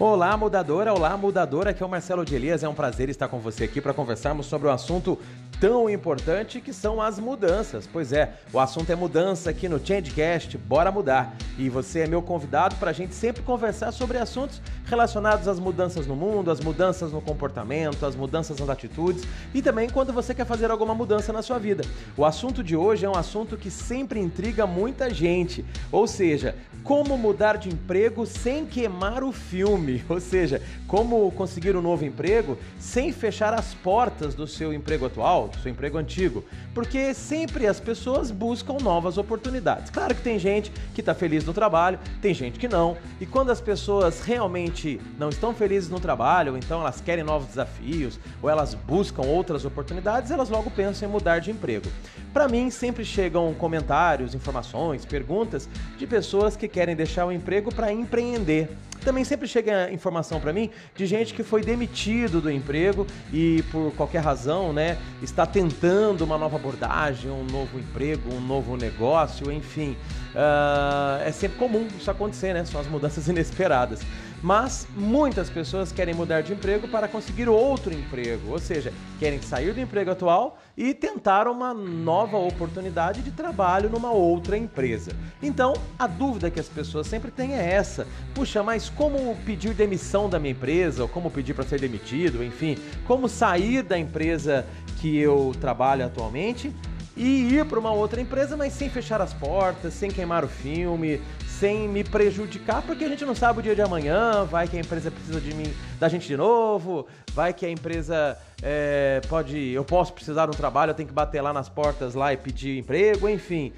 Olá, 0.00 0.36
mudadora! 0.36 0.94
Olá, 0.94 1.16
mudadora! 1.16 1.70
Aqui 1.70 1.82
é 1.82 1.86
o 1.86 1.88
Marcelo 1.88 2.24
de 2.24 2.32
Elias. 2.32 2.62
É 2.62 2.68
um 2.68 2.74
prazer 2.74 3.08
estar 3.08 3.26
com 3.26 3.40
você 3.40 3.64
aqui 3.64 3.80
para 3.80 3.92
conversarmos 3.92 4.46
sobre 4.46 4.68
um 4.68 4.70
assunto 4.70 5.18
tão 5.60 5.90
importante 5.90 6.60
que 6.60 6.72
são 6.72 7.02
as 7.02 7.18
mudanças. 7.18 7.84
Pois 7.84 8.12
é, 8.12 8.34
o 8.52 8.60
assunto 8.60 8.90
é 8.92 8.94
mudança 8.94 9.50
aqui 9.50 9.68
no 9.68 9.84
Changecast. 9.84 10.56
Bora 10.56 10.92
mudar! 10.92 11.34
E 11.58 11.68
você 11.68 12.02
é 12.02 12.06
meu 12.06 12.22
convidado 12.22 12.76
para 12.76 12.90
a 12.90 12.92
gente 12.92 13.12
sempre 13.12 13.42
conversar 13.42 13.90
sobre 13.90 14.18
assuntos 14.18 14.62
relacionados 14.88 15.48
às 15.48 15.58
mudanças 15.58 16.06
no 16.06 16.14
mundo, 16.14 16.52
às 16.52 16.60
mudanças 16.60 17.10
no 17.10 17.20
comportamento, 17.20 18.06
às 18.06 18.14
mudanças 18.14 18.58
nas 18.60 18.68
atitudes 18.68 19.24
e 19.52 19.60
também 19.60 19.90
quando 19.90 20.12
você 20.12 20.32
quer 20.32 20.46
fazer 20.46 20.70
alguma 20.70 20.94
mudança 20.94 21.32
na 21.32 21.42
sua 21.42 21.58
vida. 21.58 21.84
O 22.16 22.24
assunto 22.24 22.62
de 22.62 22.76
hoje 22.76 23.04
é 23.04 23.10
um 23.10 23.16
assunto 23.16 23.56
que 23.56 23.70
sempre 23.70 24.20
intriga 24.20 24.64
muita 24.64 25.12
gente, 25.12 25.64
ou 25.90 26.06
seja, 26.06 26.54
como 26.84 27.18
mudar 27.18 27.58
de 27.58 27.68
emprego 27.68 28.24
sem 28.24 28.64
queimar 28.64 29.22
o 29.22 29.32
filme, 29.32 29.87
ou 30.08 30.20
seja, 30.20 30.60
como 30.86 31.30
conseguir 31.32 31.76
um 31.76 31.82
novo 31.82 32.04
emprego 32.04 32.58
sem 32.78 33.12
fechar 33.12 33.54
as 33.54 33.74
portas 33.74 34.34
do 34.34 34.46
seu 34.46 34.72
emprego 34.72 35.06
atual, 35.06 35.48
do 35.48 35.58
seu 35.58 35.70
emprego 35.70 35.98
antigo, 35.98 36.44
porque 36.74 37.14
sempre 37.14 37.66
as 37.66 37.80
pessoas 37.80 38.30
buscam 38.30 38.76
novas 38.80 39.18
oportunidades. 39.18 39.90
Claro 39.90 40.14
que 40.14 40.22
tem 40.22 40.38
gente 40.38 40.70
que 40.94 41.00
está 41.00 41.14
feliz 41.14 41.44
no 41.44 41.52
trabalho, 41.52 41.98
tem 42.20 42.34
gente 42.34 42.58
que 42.58 42.68
não, 42.68 42.96
e 43.20 43.26
quando 43.26 43.50
as 43.50 43.60
pessoas 43.60 44.20
realmente 44.20 45.00
não 45.18 45.28
estão 45.28 45.54
felizes 45.54 45.88
no 45.88 46.00
trabalho, 46.00 46.52
ou 46.52 46.58
então 46.58 46.80
elas 46.80 47.00
querem 47.00 47.24
novos 47.24 47.48
desafios, 47.48 48.18
ou 48.42 48.48
elas 48.50 48.74
buscam 48.74 49.22
outras 49.22 49.64
oportunidades, 49.64 50.30
elas 50.30 50.48
logo 50.48 50.70
pensam 50.70 51.08
em 51.08 51.12
mudar 51.12 51.38
de 51.38 51.50
emprego. 51.50 51.88
Para 52.32 52.48
mim, 52.48 52.70
sempre 52.70 53.04
chegam 53.04 53.52
comentários, 53.54 54.34
informações, 54.34 55.04
perguntas 55.04 55.68
de 55.96 56.06
pessoas 56.06 56.56
que 56.56 56.68
querem 56.68 56.94
deixar 56.94 57.26
o 57.26 57.32
emprego 57.32 57.74
para 57.74 57.92
empreender. 57.92 58.68
Também 59.04 59.24
sempre 59.24 59.46
chega 59.46 59.90
informação 59.92 60.40
para 60.40 60.52
mim 60.52 60.70
de 60.94 61.06
gente 61.06 61.34
que 61.34 61.42
foi 61.42 61.62
demitido 61.62 62.40
do 62.40 62.50
emprego 62.50 63.06
e 63.32 63.62
por 63.70 63.92
qualquer 63.94 64.20
razão, 64.20 64.72
né, 64.72 64.98
está 65.22 65.46
tentando 65.46 66.24
uma 66.24 66.36
nova 66.36 66.56
abordagem, 66.56 67.30
um 67.30 67.44
novo 67.44 67.78
emprego, 67.78 68.32
um 68.34 68.40
novo 68.40 68.76
negócio, 68.76 69.50
enfim. 69.50 69.96
Uh, 70.38 71.20
é 71.26 71.32
sempre 71.32 71.58
comum 71.58 71.88
isso 71.98 72.08
acontecer, 72.08 72.54
né? 72.54 72.64
São 72.64 72.80
as 72.80 72.86
mudanças 72.86 73.26
inesperadas. 73.28 74.02
Mas 74.40 74.86
muitas 74.96 75.50
pessoas 75.50 75.90
querem 75.90 76.14
mudar 76.14 76.42
de 76.42 76.52
emprego 76.52 76.86
para 76.86 77.08
conseguir 77.08 77.48
outro 77.48 77.92
emprego, 77.92 78.52
ou 78.52 78.60
seja, 78.60 78.92
querem 79.18 79.42
sair 79.42 79.74
do 79.74 79.80
emprego 79.80 80.12
atual 80.12 80.56
e 80.76 80.94
tentar 80.94 81.48
uma 81.48 81.74
nova 81.74 82.36
oportunidade 82.36 83.20
de 83.20 83.32
trabalho 83.32 83.90
numa 83.90 84.12
outra 84.12 84.56
empresa. 84.56 85.10
Então, 85.42 85.74
a 85.98 86.06
dúvida 86.06 86.52
que 86.52 86.60
as 86.60 86.68
pessoas 86.68 87.08
sempre 87.08 87.32
têm 87.32 87.54
é 87.54 87.72
essa: 87.72 88.06
puxa, 88.32 88.62
mas 88.62 88.88
como 88.88 89.34
pedir 89.44 89.74
demissão 89.74 90.30
da 90.30 90.38
minha 90.38 90.52
empresa, 90.52 91.02
ou 91.02 91.08
como 91.08 91.32
pedir 91.32 91.54
para 91.54 91.64
ser 91.64 91.80
demitido, 91.80 92.44
enfim, 92.44 92.78
como 93.08 93.28
sair 93.28 93.82
da 93.82 93.98
empresa 93.98 94.64
que 95.00 95.18
eu 95.18 95.52
trabalho 95.60 96.06
atualmente 96.06 96.72
e 97.18 97.56
ir 97.56 97.64
para 97.64 97.80
uma 97.80 97.90
outra 97.90 98.20
empresa, 98.20 98.56
mas 98.56 98.72
sem 98.72 98.88
fechar 98.88 99.20
as 99.20 99.34
portas, 99.34 99.92
sem 99.92 100.08
queimar 100.08 100.44
o 100.44 100.48
filme, 100.48 101.20
sem 101.48 101.88
me 101.88 102.04
prejudicar, 102.04 102.80
porque 102.82 103.04
a 103.04 103.08
gente 103.08 103.24
não 103.24 103.34
sabe 103.34 103.58
o 103.58 103.62
dia 103.62 103.74
de 103.74 103.82
amanhã, 103.82 104.44
vai 104.44 104.68
que 104.68 104.76
a 104.76 104.80
empresa 104.80 105.10
precisa 105.10 105.40
de 105.40 105.52
mim, 105.52 105.74
da 105.98 106.08
gente 106.08 106.26
de 106.26 106.36
novo, 106.36 107.06
vai 107.32 107.52
que 107.52 107.66
a 107.66 107.70
empresa 107.70 108.38
é, 108.62 109.20
pode, 109.28 109.56
eu 109.68 109.84
posso 109.84 110.12
precisar 110.12 110.46
de 110.46 110.50
um 110.50 110.58
trabalho, 110.58 110.90
eu 110.90 110.94
tenho 110.94 111.08
que 111.08 111.14
bater 111.14 111.40
lá 111.40 111.52
nas 111.52 111.68
portas 111.68 112.14
lá 112.14 112.32
e 112.32 112.36
pedir 112.36 112.78
emprego, 112.78 113.28
enfim. 113.28 113.72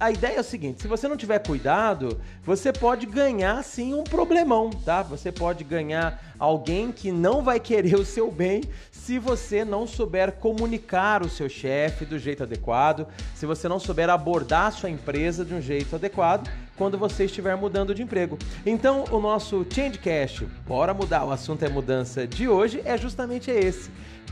A 0.00 0.10
ideia 0.10 0.36
é 0.36 0.40
o 0.40 0.44
seguinte, 0.44 0.82
se 0.82 0.88
você 0.88 1.08
não 1.08 1.16
tiver 1.16 1.38
cuidado, 1.38 2.20
você 2.44 2.72
pode 2.72 3.06
ganhar 3.06 3.62
sim 3.62 3.94
um 3.94 4.04
problemão, 4.04 4.70
tá? 4.70 5.02
Você 5.02 5.32
pode 5.32 5.64
ganhar 5.64 6.22
alguém 6.38 6.92
que 6.92 7.10
não 7.10 7.42
vai 7.42 7.58
querer 7.58 7.96
o 7.96 8.04
seu 8.04 8.30
bem 8.30 8.62
se 8.90 9.18
você 9.18 9.64
não 9.64 9.86
souber 9.86 10.32
comunicar 10.32 11.22
o 11.22 11.28
seu 11.28 11.48
chefe 11.48 12.04
do 12.04 12.18
jeito 12.18 12.42
adequado, 12.42 13.06
se 13.34 13.46
você 13.46 13.66
não 13.66 13.78
souber 13.78 14.10
abordar 14.10 14.66
a 14.66 14.70
sua 14.70 14.90
empresa 14.90 15.44
de 15.44 15.54
um 15.54 15.60
jeito 15.60 15.96
adequado 15.96 16.48
quando 16.76 16.96
você 16.96 17.24
estiver 17.24 17.56
mudando 17.56 17.94
de 17.94 18.02
emprego. 18.02 18.38
Então, 18.64 19.04
o 19.10 19.18
nosso 19.18 19.66
Changecast, 19.68 20.44
bora 20.66 20.94
mudar, 20.94 21.24
o 21.24 21.32
assunto 21.32 21.57
é 21.64 21.68
mudança 21.68 22.26
de 22.26 22.48
hoje, 22.48 22.80
é 22.84 22.96
justamente 22.96 23.50
esse. 23.50 23.90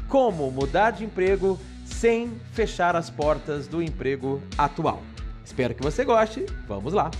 Como 0.09 0.51
mudar 0.51 0.91
de 0.93 1.05
emprego 1.05 1.59
sem 1.85 2.33
fechar 2.53 2.95
as 2.95 3.11
portas 3.11 3.67
do 3.67 3.83
emprego 3.83 4.43
atual. 4.59 5.03
Espero 5.45 5.75
que 5.75 5.83
você 5.83 6.05
goste. 6.05 6.45
Vamos 6.67 6.93
lá! 6.93 7.11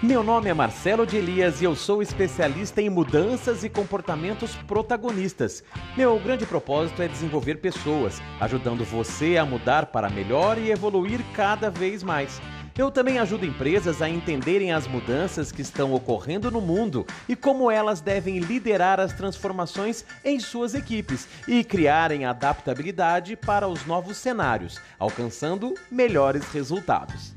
Meu 0.00 0.22
nome 0.22 0.48
é 0.48 0.54
Marcelo 0.54 1.04
de 1.04 1.16
Elias 1.16 1.60
e 1.60 1.64
eu 1.64 1.74
sou 1.74 2.00
especialista 2.00 2.80
em 2.80 2.88
mudanças 2.88 3.64
e 3.64 3.68
comportamentos 3.68 4.54
protagonistas. 4.54 5.64
Meu 5.96 6.16
grande 6.20 6.46
propósito 6.46 7.02
é 7.02 7.08
desenvolver 7.08 7.56
pessoas, 7.56 8.22
ajudando 8.40 8.84
você 8.84 9.36
a 9.36 9.44
mudar 9.44 9.86
para 9.86 10.08
melhor 10.08 10.56
e 10.56 10.70
evoluir 10.70 11.20
cada 11.34 11.68
vez 11.68 12.04
mais. 12.04 12.40
Eu 12.78 12.92
também 12.92 13.18
ajudo 13.18 13.44
empresas 13.44 14.00
a 14.00 14.08
entenderem 14.08 14.70
as 14.72 14.86
mudanças 14.86 15.50
que 15.50 15.60
estão 15.60 15.92
ocorrendo 15.92 16.48
no 16.48 16.60
mundo 16.60 17.04
e 17.28 17.34
como 17.34 17.68
elas 17.68 18.00
devem 18.00 18.38
liderar 18.38 19.00
as 19.00 19.12
transformações 19.12 20.04
em 20.24 20.38
suas 20.38 20.74
equipes 20.74 21.26
e 21.48 21.64
criarem 21.64 22.24
adaptabilidade 22.24 23.34
para 23.34 23.66
os 23.66 23.84
novos 23.84 24.16
cenários, 24.16 24.80
alcançando 24.96 25.74
melhores 25.90 26.44
resultados. 26.52 27.34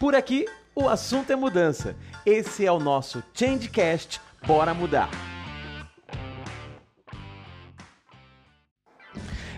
Por 0.00 0.16
aqui 0.16 0.46
o 0.74 0.88
assunto 0.88 1.32
é 1.32 1.36
mudança. 1.36 1.94
Esse 2.26 2.66
é 2.66 2.72
o 2.72 2.80
nosso 2.80 3.22
Changecast. 3.32 4.20
Bora 4.44 4.74
mudar! 4.74 5.31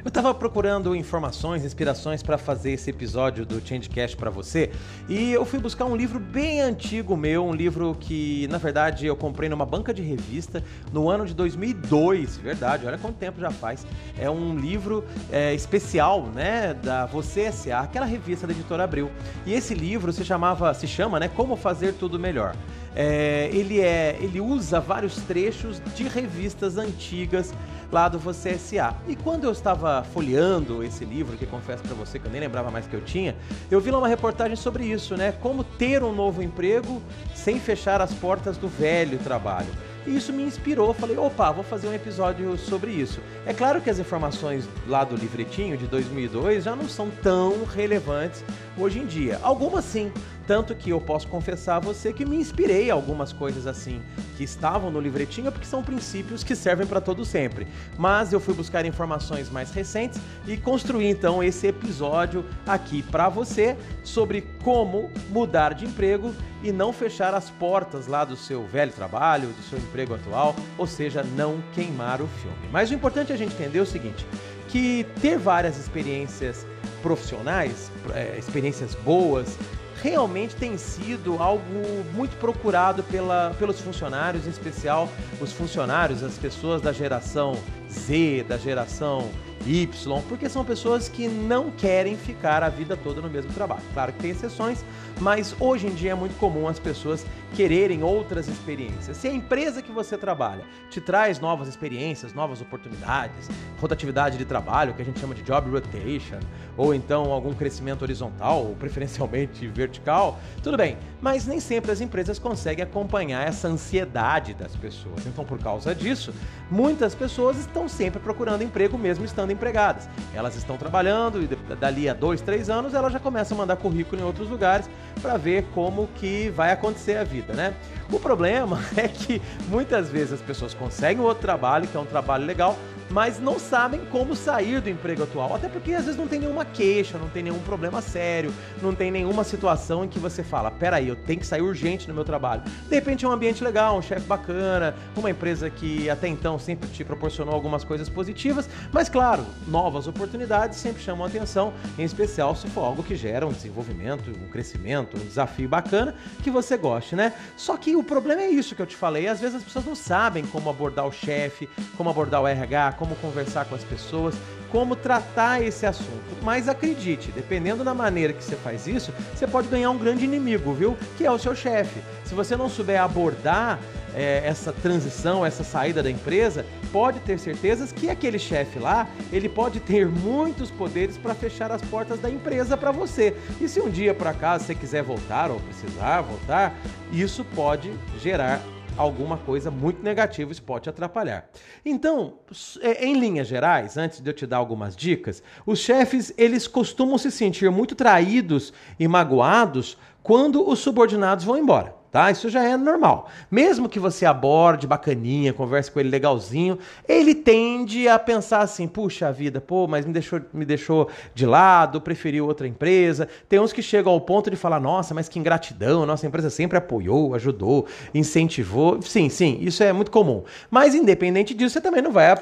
Eu 0.05 0.11
estava 0.11 0.35
procurando 0.35 0.95
informações, 0.95 1.65
inspirações 1.65 2.23
para 2.23 2.37
fazer 2.37 2.73
esse 2.73 2.91
episódio 2.91 3.47
do 3.47 3.67
Changecast 3.67 4.15
para 4.19 4.29
você 4.29 4.71
e 5.09 5.33
eu 5.33 5.47
fui 5.47 5.59
buscar 5.59 5.87
um 5.87 5.97
livro 5.97 6.21
bem 6.21 6.61
antigo 6.61 7.17
meu, 7.17 7.47
um 7.47 7.55
livro 7.55 7.97
que 7.99 8.47
na 8.49 8.59
verdade 8.59 9.07
eu 9.07 9.17
comprei 9.17 9.49
numa 9.49 9.65
banca 9.65 9.95
de 9.95 10.03
revista 10.03 10.63
no 10.93 11.09
ano 11.09 11.25
de 11.25 11.33
2002, 11.33 12.37
verdade, 12.37 12.87
olha 12.87 12.99
quanto 12.99 13.17
tempo 13.17 13.41
já 13.41 13.51
faz. 13.51 13.87
É 14.19 14.29
um 14.29 14.55
livro 14.55 15.03
é, 15.33 15.55
especial, 15.55 16.27
né, 16.27 16.75
da 16.75 17.07
Você 17.07 17.45
S.A., 17.45 17.81
aquela 17.81 18.05
revista 18.05 18.47
da 18.47 18.53
editora 18.53 18.85
Abril. 18.85 19.11
E 19.47 19.55
esse 19.55 19.73
livro 19.73 20.13
se 20.13 20.23
chamava, 20.23 20.75
se 20.75 20.87
chama, 20.87 21.19
né, 21.19 21.29
Como 21.29 21.57
Fazer 21.57 21.95
Tudo 21.95 22.19
Melhor. 22.19 22.55
É, 22.95 23.49
ele 23.53 23.81
é, 23.81 24.19
ele 24.21 24.41
usa 24.41 24.81
vários 24.81 25.17
trechos 25.23 25.81
de 25.97 26.05
revistas 26.05 26.77
antigas 26.77 27.55
lá 27.91 28.09
do 28.09 28.19
Você 28.19 28.51
S.A. 28.51 28.95
E 29.07 29.17
quando 29.17 29.45
eu 29.45 29.53
estava 29.53 30.05
folheando 30.13 30.83
esse 30.83 31.05
livro, 31.05 31.37
que 31.37 31.47
confesso 31.47 31.83
para 31.83 31.95
você 31.95 32.19
que 32.19 32.27
eu 32.27 32.33
nem 32.33 32.41
lembrava 32.41 32.71
mais 32.71 32.87
que 32.87 32.95
eu 32.95 33.01
tinha, 33.01 33.37
eu 33.71 33.81
vi 33.81 33.91
lá 33.91 33.99
uma 33.99 34.09
reportagem 34.09 34.57
sobre 34.57 34.85
isso, 34.85 35.17
né? 35.17 35.33
Como 35.33 35.65
ter 35.65 36.03
um 36.03 36.13
novo 36.13 36.43
emprego 36.43 37.03
sem 37.35 37.61
fechar 37.61 38.01
as 38.01 38.13
portas 38.13 38.57
do 38.57 38.69
velho 38.69 39.19
trabalho. 39.19 39.69
E 40.07 40.17
isso 40.17 40.33
me 40.33 40.43
inspirou, 40.43 40.93
falei, 40.93 41.17
opa, 41.17 41.51
vou 41.51 41.65
fazer 41.65 41.89
um 41.89 41.95
episódio 41.95 42.59
sobre 42.59 42.91
isso. 42.91 43.21
É 43.47 43.55
claro 43.55 43.81
que 43.81 43.89
as 43.89 43.99
informações 43.99 44.69
lá 44.87 45.03
do 45.03 45.17
livretinho 45.17 45.79
de 45.79 45.87
2002 45.87 46.65
já 46.65 46.77
não 46.77 46.87
são 46.87 47.09
tão 47.23 47.65
relevantes 47.65 48.45
hoje 48.77 48.99
em 48.99 49.07
dia. 49.07 49.41
Algumas 49.43 49.85
sim, 49.85 50.13
tanto 50.47 50.75
que 50.75 50.91
eu 50.91 51.01
posso 51.01 51.27
confessar 51.29 51.77
a 51.77 51.81
você 51.81 52.13
que 52.13 52.25
me 52.25 52.37
inspirei 52.37 52.91
algumas 52.91 53.33
coisas 53.33 53.67
assim 53.67 54.03
que 54.37 54.45
estavam 54.45 54.91
no 54.91 55.01
livretinho, 55.01 55.51
porque 55.51 55.67
são 55.67 55.83
princípios 55.83 56.43
que 56.43 56.57
servem 56.57 56.87
para 56.87 57.01
todo 57.01 57.25
sempre. 57.25 57.67
Mas 57.97 58.33
eu 58.33 58.41
fui 58.41 58.55
buscar 58.55 58.85
informações 58.85 59.51
mais 59.51 59.71
recentes 59.71 60.21
e 60.47 60.57
construí 60.57 61.07
então 61.07 61.43
esse 61.43 61.67
episódio 61.67 62.45
aqui 62.67 63.03
para 63.03 63.29
você 63.29 63.77
sobre 64.03 64.43
como 64.63 65.11
mudar 65.31 65.75
de 65.75 65.85
emprego 65.85 66.35
e 66.63 66.73
não 66.73 66.93
fechar 66.93 67.35
as 67.35 67.51
portas 67.51 68.07
lá 68.07 68.25
do 68.25 68.37
seu 68.37 68.67
velho 68.67 68.93
trabalho, 68.93 69.49
do 69.49 69.63
seu 69.63 69.79
emprego 69.79 70.15
atual, 70.15 70.57
ou 70.79 70.87
seja, 70.87 71.23
não 71.37 71.63
queimar 71.75 72.21
o 72.21 72.27
filme. 72.27 72.69
Mas 72.73 72.91
o 72.91 72.95
importante 72.95 73.33
é 73.33 73.35
a 73.35 73.39
gente 73.39 73.55
entender 73.55 73.81
o 73.81 73.87
seguinte, 73.87 74.27
que 74.69 75.07
ter 75.21 75.39
várias 75.39 75.79
experiências 75.79 76.67
profissionais, 77.03 77.93
é, 78.15 78.37
experiências 78.39 78.95
boas, 78.95 79.59
realmente 80.05 80.55
tem 80.55 80.77
sido 80.77 81.43
algo 81.43 81.65
muito 82.13 82.37
procurado 82.37 83.03
pela, 83.05 83.57
pelos 83.59 83.81
funcionários, 83.81 84.47
em 84.47 84.51
especial 84.51 85.09
os 85.41 85.51
funcionários, 85.51 86.23
as 86.23 86.37
pessoas 86.37 86.83
da 86.83 86.93
geração 86.93 87.57
Z, 87.91 88.45
da 88.47 88.59
geração 88.59 89.31
Y, 89.67 89.89
porque 90.29 90.49
são 90.49 90.65
pessoas 90.65 91.09
que 91.09 91.27
não 91.27 91.71
querem 91.71 92.17
ficar 92.17 92.63
a 92.63 92.69
vida 92.69 92.97
toda 92.97 93.21
no 93.21 93.31
mesmo 93.31 93.53
trabalho. 93.53 93.83
Claro 93.93 94.13
que 94.13 94.19
tem 94.19 94.31
exceções, 94.31 94.85
mas 95.21 95.55
hoje 95.59 95.87
em 95.87 95.95
dia 95.95 96.13
é 96.13 96.15
muito 96.15 96.37
comum 96.39 96.69
as 96.69 96.79
pessoas 96.79 97.25
quererem 97.55 98.03
outras 98.03 98.49
experiências. 98.49 99.17
Se 99.17 99.29
a 99.29 99.33
empresa 99.33 99.81
que 99.81 99.93
você 99.93 100.19
trabalha 100.19 100.65
te 100.91 101.01
traz 101.01 101.39
novas 101.39 101.69
experiências, 101.69 102.35
novas 102.35 102.61
oportunidades, 102.61 103.49
rotatividade 103.81 104.37
de 104.37 104.45
trabalho, 104.45 104.93
que 104.93 105.01
a 105.01 105.05
gente 105.05 105.21
chama 105.21 105.35
de 105.35 105.43
job 105.43 105.71
rotation, 105.71 106.41
ou 106.77 106.93
então 106.93 107.33
algum 107.33 107.55
crescimento 107.55 108.03
horizontal, 108.03 108.65
ou 108.65 108.75
preferencialmente 108.75 109.67
vertical, 109.69 110.39
tudo 110.63 110.77
bem. 110.77 110.99
Mas 111.21 111.47
nem 111.47 111.61
sempre 111.61 111.93
as 111.93 112.01
empresas 112.01 112.39
conseguem 112.39 112.85
acompanhar 112.85 113.47
essa 113.47 113.69
ansiedade 113.69 114.53
das 114.55 114.75
pessoas. 114.75 115.25
Então, 115.27 115.45
por 115.45 115.59
causa 115.59 115.95
disso, 115.95 116.35
muitas 116.71 117.15
pessoas 117.15 117.59
estão 117.59 117.89
sempre 117.89 118.21
procurando 118.21 118.63
emprego 118.63 118.99
mesmo 118.99 119.25
estando 119.25 119.44
empregadas. 119.53 120.09
Elas 120.35 120.57
estão 120.57 120.77
trabalhando 120.77 121.43
e 121.43 121.75
dali 121.75 122.09
a 122.09 122.15
dois, 122.15 122.41
três 122.41 122.71
anos 122.71 122.95
elas 122.95 123.13
já 123.13 123.19
começam 123.19 123.57
a 123.57 123.61
mandar 123.61 123.77
currículo 123.77 124.21
em 124.21 124.25
outros 124.25 124.49
lugares 124.49 124.89
para 125.21 125.37
ver 125.37 125.65
como 125.75 126.09
que 126.17 126.51
vai 126.51 126.73
acontecer 126.73 127.17
a 127.17 127.25
vida, 127.25 127.53
né? 127.53 127.75
O 128.11 128.21
problema 128.21 128.81
é 128.97 129.09
que 129.09 129.41
muitas 129.69 130.09
vezes 130.11 130.35
as 130.35 130.41
pessoas 130.41 130.75
conseguem 130.75 131.23
outro 131.23 131.43
trabalho, 131.43 131.87
que 131.87 131.97
é 131.97 132.01
um 132.01 132.07
trabalho 132.07 132.45
legal, 132.45 132.77
mas 133.15 133.39
não 133.39 133.61
sabem 133.61 134.05
como 134.07 134.35
sair 134.35 134.81
do 134.81 134.91
emprego 134.91 135.23
atual. 135.23 135.55
Até 135.55 135.69
porque 135.69 135.93
às 135.93 136.05
vezes 136.05 136.19
não 136.19 136.27
tem 136.27 136.41
nenhuma 136.41 136.65
queixa, 136.65 137.17
não 137.17 137.29
tem 137.29 137.45
nenhum 137.45 137.61
problema 137.61 138.03
sério, 138.03 138.53
não 138.83 138.93
tem 138.93 139.09
nenhuma 139.09 139.45
situação 139.45 140.05
em 140.05 140.09
que 140.09 140.19
você 140.19 140.43
fala: 140.43 140.69
peraí, 140.69 141.07
eu 141.07 141.15
tenho 141.15 141.39
que 141.39 141.47
sair 141.47 141.63
urgente 141.63 142.09
no 142.09 142.15
meu 142.15 142.25
trabalho. 142.25 142.63
De 142.89 142.95
repente 142.95 143.25
é 143.25 143.29
um 143.29 143.31
ambiente 143.31 143.63
legal, 143.63 143.97
um 143.97 144.03
chefe 144.03 144.27
bacana, 144.27 144.97
uma 145.17 145.31
empresa 145.31 145.71
que 145.71 146.11
até 146.11 146.27
então 146.27 146.59
sempre 146.59 146.89
te 146.89 147.05
proporcionou 147.05 147.55
algumas 147.55 147.85
coisas 147.85 148.09
positivas, 148.09 148.69
mas 148.93 149.09
claro, 149.09 149.47
novas 149.69 150.09
oportunidades 150.09 150.79
sempre 150.79 151.01
chamam 151.01 151.25
atenção, 151.25 151.73
em 151.97 152.03
especial 152.03 152.57
se 152.57 152.67
for 152.69 152.83
algo 152.83 153.05
que 153.05 153.15
gera 153.15 153.47
um 153.47 153.53
desenvolvimento, 153.53 154.31
um 154.31 154.49
crescimento, 154.49 155.17
um 155.17 155.25
desafio 155.25 155.69
bacana 155.69 156.17
que 156.43 156.51
você 156.51 156.77
goste, 156.77 157.15
né? 157.15 157.33
Só 157.57 157.77
que 157.77 157.95
o 157.95 158.03
problema 158.03 158.43
é 158.43 158.51
isso 158.51 158.75
que 158.75 158.83
eu 158.83 158.87
te 158.87 158.97
falei, 158.97 159.29
às 159.29 159.41
vezes 159.41 159.55
as 159.55 159.63
pessoas 159.63 159.85
não 159.85 159.95
sabem 159.95 160.45
como 160.47 160.69
abordar 160.69 161.07
o 161.07 161.13
chefe, 161.13 161.69
como 161.97 162.11
abordar 162.11 162.43
o 162.43 162.49
RH, 162.49 162.95
como 163.04 163.04
conversar 163.17 163.65
com 163.67 163.75
as 163.75 163.85
pessoas, 163.85 164.35
como 164.71 164.97
tratar 164.97 165.63
esse 165.63 165.85
assunto. 165.87 166.37
Mas 166.43 166.69
acredite, 166.69 167.31
dependendo 167.31 167.85
da 167.85 167.95
maneira 167.95 168.33
que 168.33 168.43
você 168.43 168.57
faz 168.57 168.87
isso, 168.87 169.13
você 169.35 169.47
pode 169.47 169.69
ganhar 169.69 169.91
um 169.91 169.99
grande 169.99 170.25
inimigo, 170.25 170.73
viu? 170.73 170.97
Que 171.17 171.27
é 171.27 171.31
o 171.31 171.39
seu 171.39 171.55
chefe. 171.55 172.01
Se 172.25 172.35
você 172.35 172.57
não 172.57 172.69
souber 172.69 173.01
abordar 173.01 173.79
é, 174.15 174.43
essa 174.45 174.73
transição, 174.73 175.45
essa 175.45 175.63
saída 175.65 176.03
da 176.03 176.11
empresa, 176.11 176.65
pode 176.93 177.21
ter 177.21 177.39
certezas 177.39 177.93
que 177.93 178.09
aquele 178.09 178.39
chefe 178.39 178.79
lá, 178.79 179.09
ele 179.33 179.49
pode 179.49 179.81
ter 179.81 180.09
muitos 180.09 180.71
poderes 180.71 181.19
para 181.19 181.35
fechar 181.35 181.71
as 181.71 181.83
portas 181.83 182.21
da 182.21 182.31
empresa 182.31 182.77
para 182.77 182.93
você. 182.93 183.37
E 183.61 183.69
se 183.69 183.81
um 183.81 183.91
dia 183.91 184.15
por 184.15 184.27
acaso 184.27 184.65
você 184.65 184.75
quiser 184.75 185.03
voltar 185.03 185.51
ou 185.51 185.61
precisar 185.61 186.23
voltar, 186.23 186.77
isso 187.13 187.45
pode 187.45 187.93
gerar 188.21 188.61
alguma 188.97 189.37
coisa 189.39 189.71
muito 189.71 190.03
negativa, 190.03 190.53
isso 190.53 190.63
pode 190.63 190.89
atrapalhar. 190.89 191.49
Então, 191.85 192.35
é, 192.81 193.05
em 193.05 193.19
linhas 193.19 193.49
gerais, 193.49 193.97
antes 193.97 194.21
de 194.21 194.31
eu 194.31 194.35
te 194.35 194.47
dar 194.47 194.59
algumas 194.59 194.97
dicas, 194.97 195.43
os 195.67 195.79
chefes 195.79 196.33
eles 196.37 196.67
costumam 196.67 197.19
se 197.19 197.31
sentir 197.31 197.71
muito 197.71 197.95
traídos 197.95 198.73
e 198.99 199.09
magoados 199.09 199.99
quando 200.23 200.67
os 200.69 200.79
subordinados 200.79 201.45
vão 201.45 201.59
embora 201.59 202.04
tá? 202.15 202.31
Isso 202.31 202.49
já 202.49 202.63
é 202.63 202.77
normal. 202.77 203.29
Mesmo 203.51 203.89
que 203.89 203.99
você 203.99 204.25
aborde 204.25 204.87
bacaninha, 204.87 205.53
converse 205.53 205.91
com 205.91 205.99
ele 205.99 206.11
legalzinho, 206.11 206.79
ele 207.09 207.35
tende 207.35 208.07
a 208.07 208.17
pensar 208.21 208.61
assim: 208.61 208.87
puxa 208.87 209.33
vida, 209.33 209.61
pô, 209.61 209.89
mas 209.89 210.07
me 210.07 210.13
deixou, 210.13 210.41
me 210.53 210.65
deixou 210.65 211.11
de 211.35 211.45
lado, 211.45 212.01
preferiu 212.01 212.47
outra 212.47 212.69
empresa. 212.69 213.27
Tem 213.49 213.59
uns 213.59 213.73
que 213.73 213.83
chegam 213.83 214.13
ao 214.13 214.21
ponto 214.21 214.49
de 214.49 214.55
falar: 214.55 214.79
nossa, 214.79 215.13
mas 215.13 215.29
que 215.29 215.41
ingratidão, 215.41 216.07
nossa 216.07 216.25
empresa 216.25 216.51
sempre 216.51 216.79
apoiou, 216.79 217.35
ajudou, 217.35 217.89
incentivou. 218.15 219.03
Sim, 219.03 219.29
sim, 219.29 219.59
isso 219.61 219.83
é 219.83 219.93
muito 219.93 220.13
comum. 220.13 220.45
Mas 220.71 220.95
independente 220.95 221.53
disso, 221.53 221.73
você 221.73 221.81
também 221.81 222.01
não 222.01 222.13
vai 222.13 222.37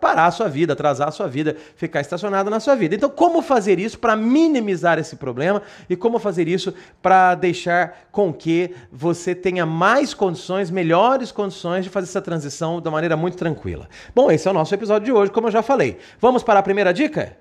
parar 0.00 0.26
a 0.26 0.30
sua 0.32 0.48
vida, 0.48 0.72
atrasar 0.72 1.06
a 1.06 1.12
sua 1.12 1.28
vida, 1.28 1.56
ficar 1.76 2.00
estacionado 2.00 2.50
na 2.50 2.58
sua 2.58 2.74
vida. 2.74 2.96
Então, 2.96 3.08
como 3.08 3.40
fazer 3.40 3.78
isso 3.78 4.00
para 4.00 4.16
minimizar 4.16 4.98
esse 4.98 5.14
problema 5.14 5.62
e 5.88 5.94
como 5.94 6.18
fazer 6.18 6.48
isso 6.48 6.74
para 7.00 7.36
deixar 7.36 8.08
com 8.10 8.32
que 8.32 8.74
você 8.90 9.11
você 9.14 9.34
tenha 9.34 9.66
mais 9.66 10.14
condições, 10.14 10.70
melhores 10.70 11.30
condições 11.32 11.84
de 11.84 11.90
fazer 11.90 12.08
essa 12.08 12.22
transição 12.22 12.80
de 12.80 12.90
maneira 12.90 13.16
muito 13.16 13.36
tranquila. 13.36 13.88
Bom, 14.14 14.30
esse 14.30 14.48
é 14.48 14.50
o 14.50 14.54
nosso 14.54 14.74
episódio 14.74 15.06
de 15.06 15.12
hoje, 15.12 15.30
como 15.30 15.48
eu 15.48 15.52
já 15.52 15.62
falei. 15.62 15.98
Vamos 16.20 16.42
para 16.42 16.60
a 16.60 16.62
primeira 16.62 16.92
dica? 16.92 17.36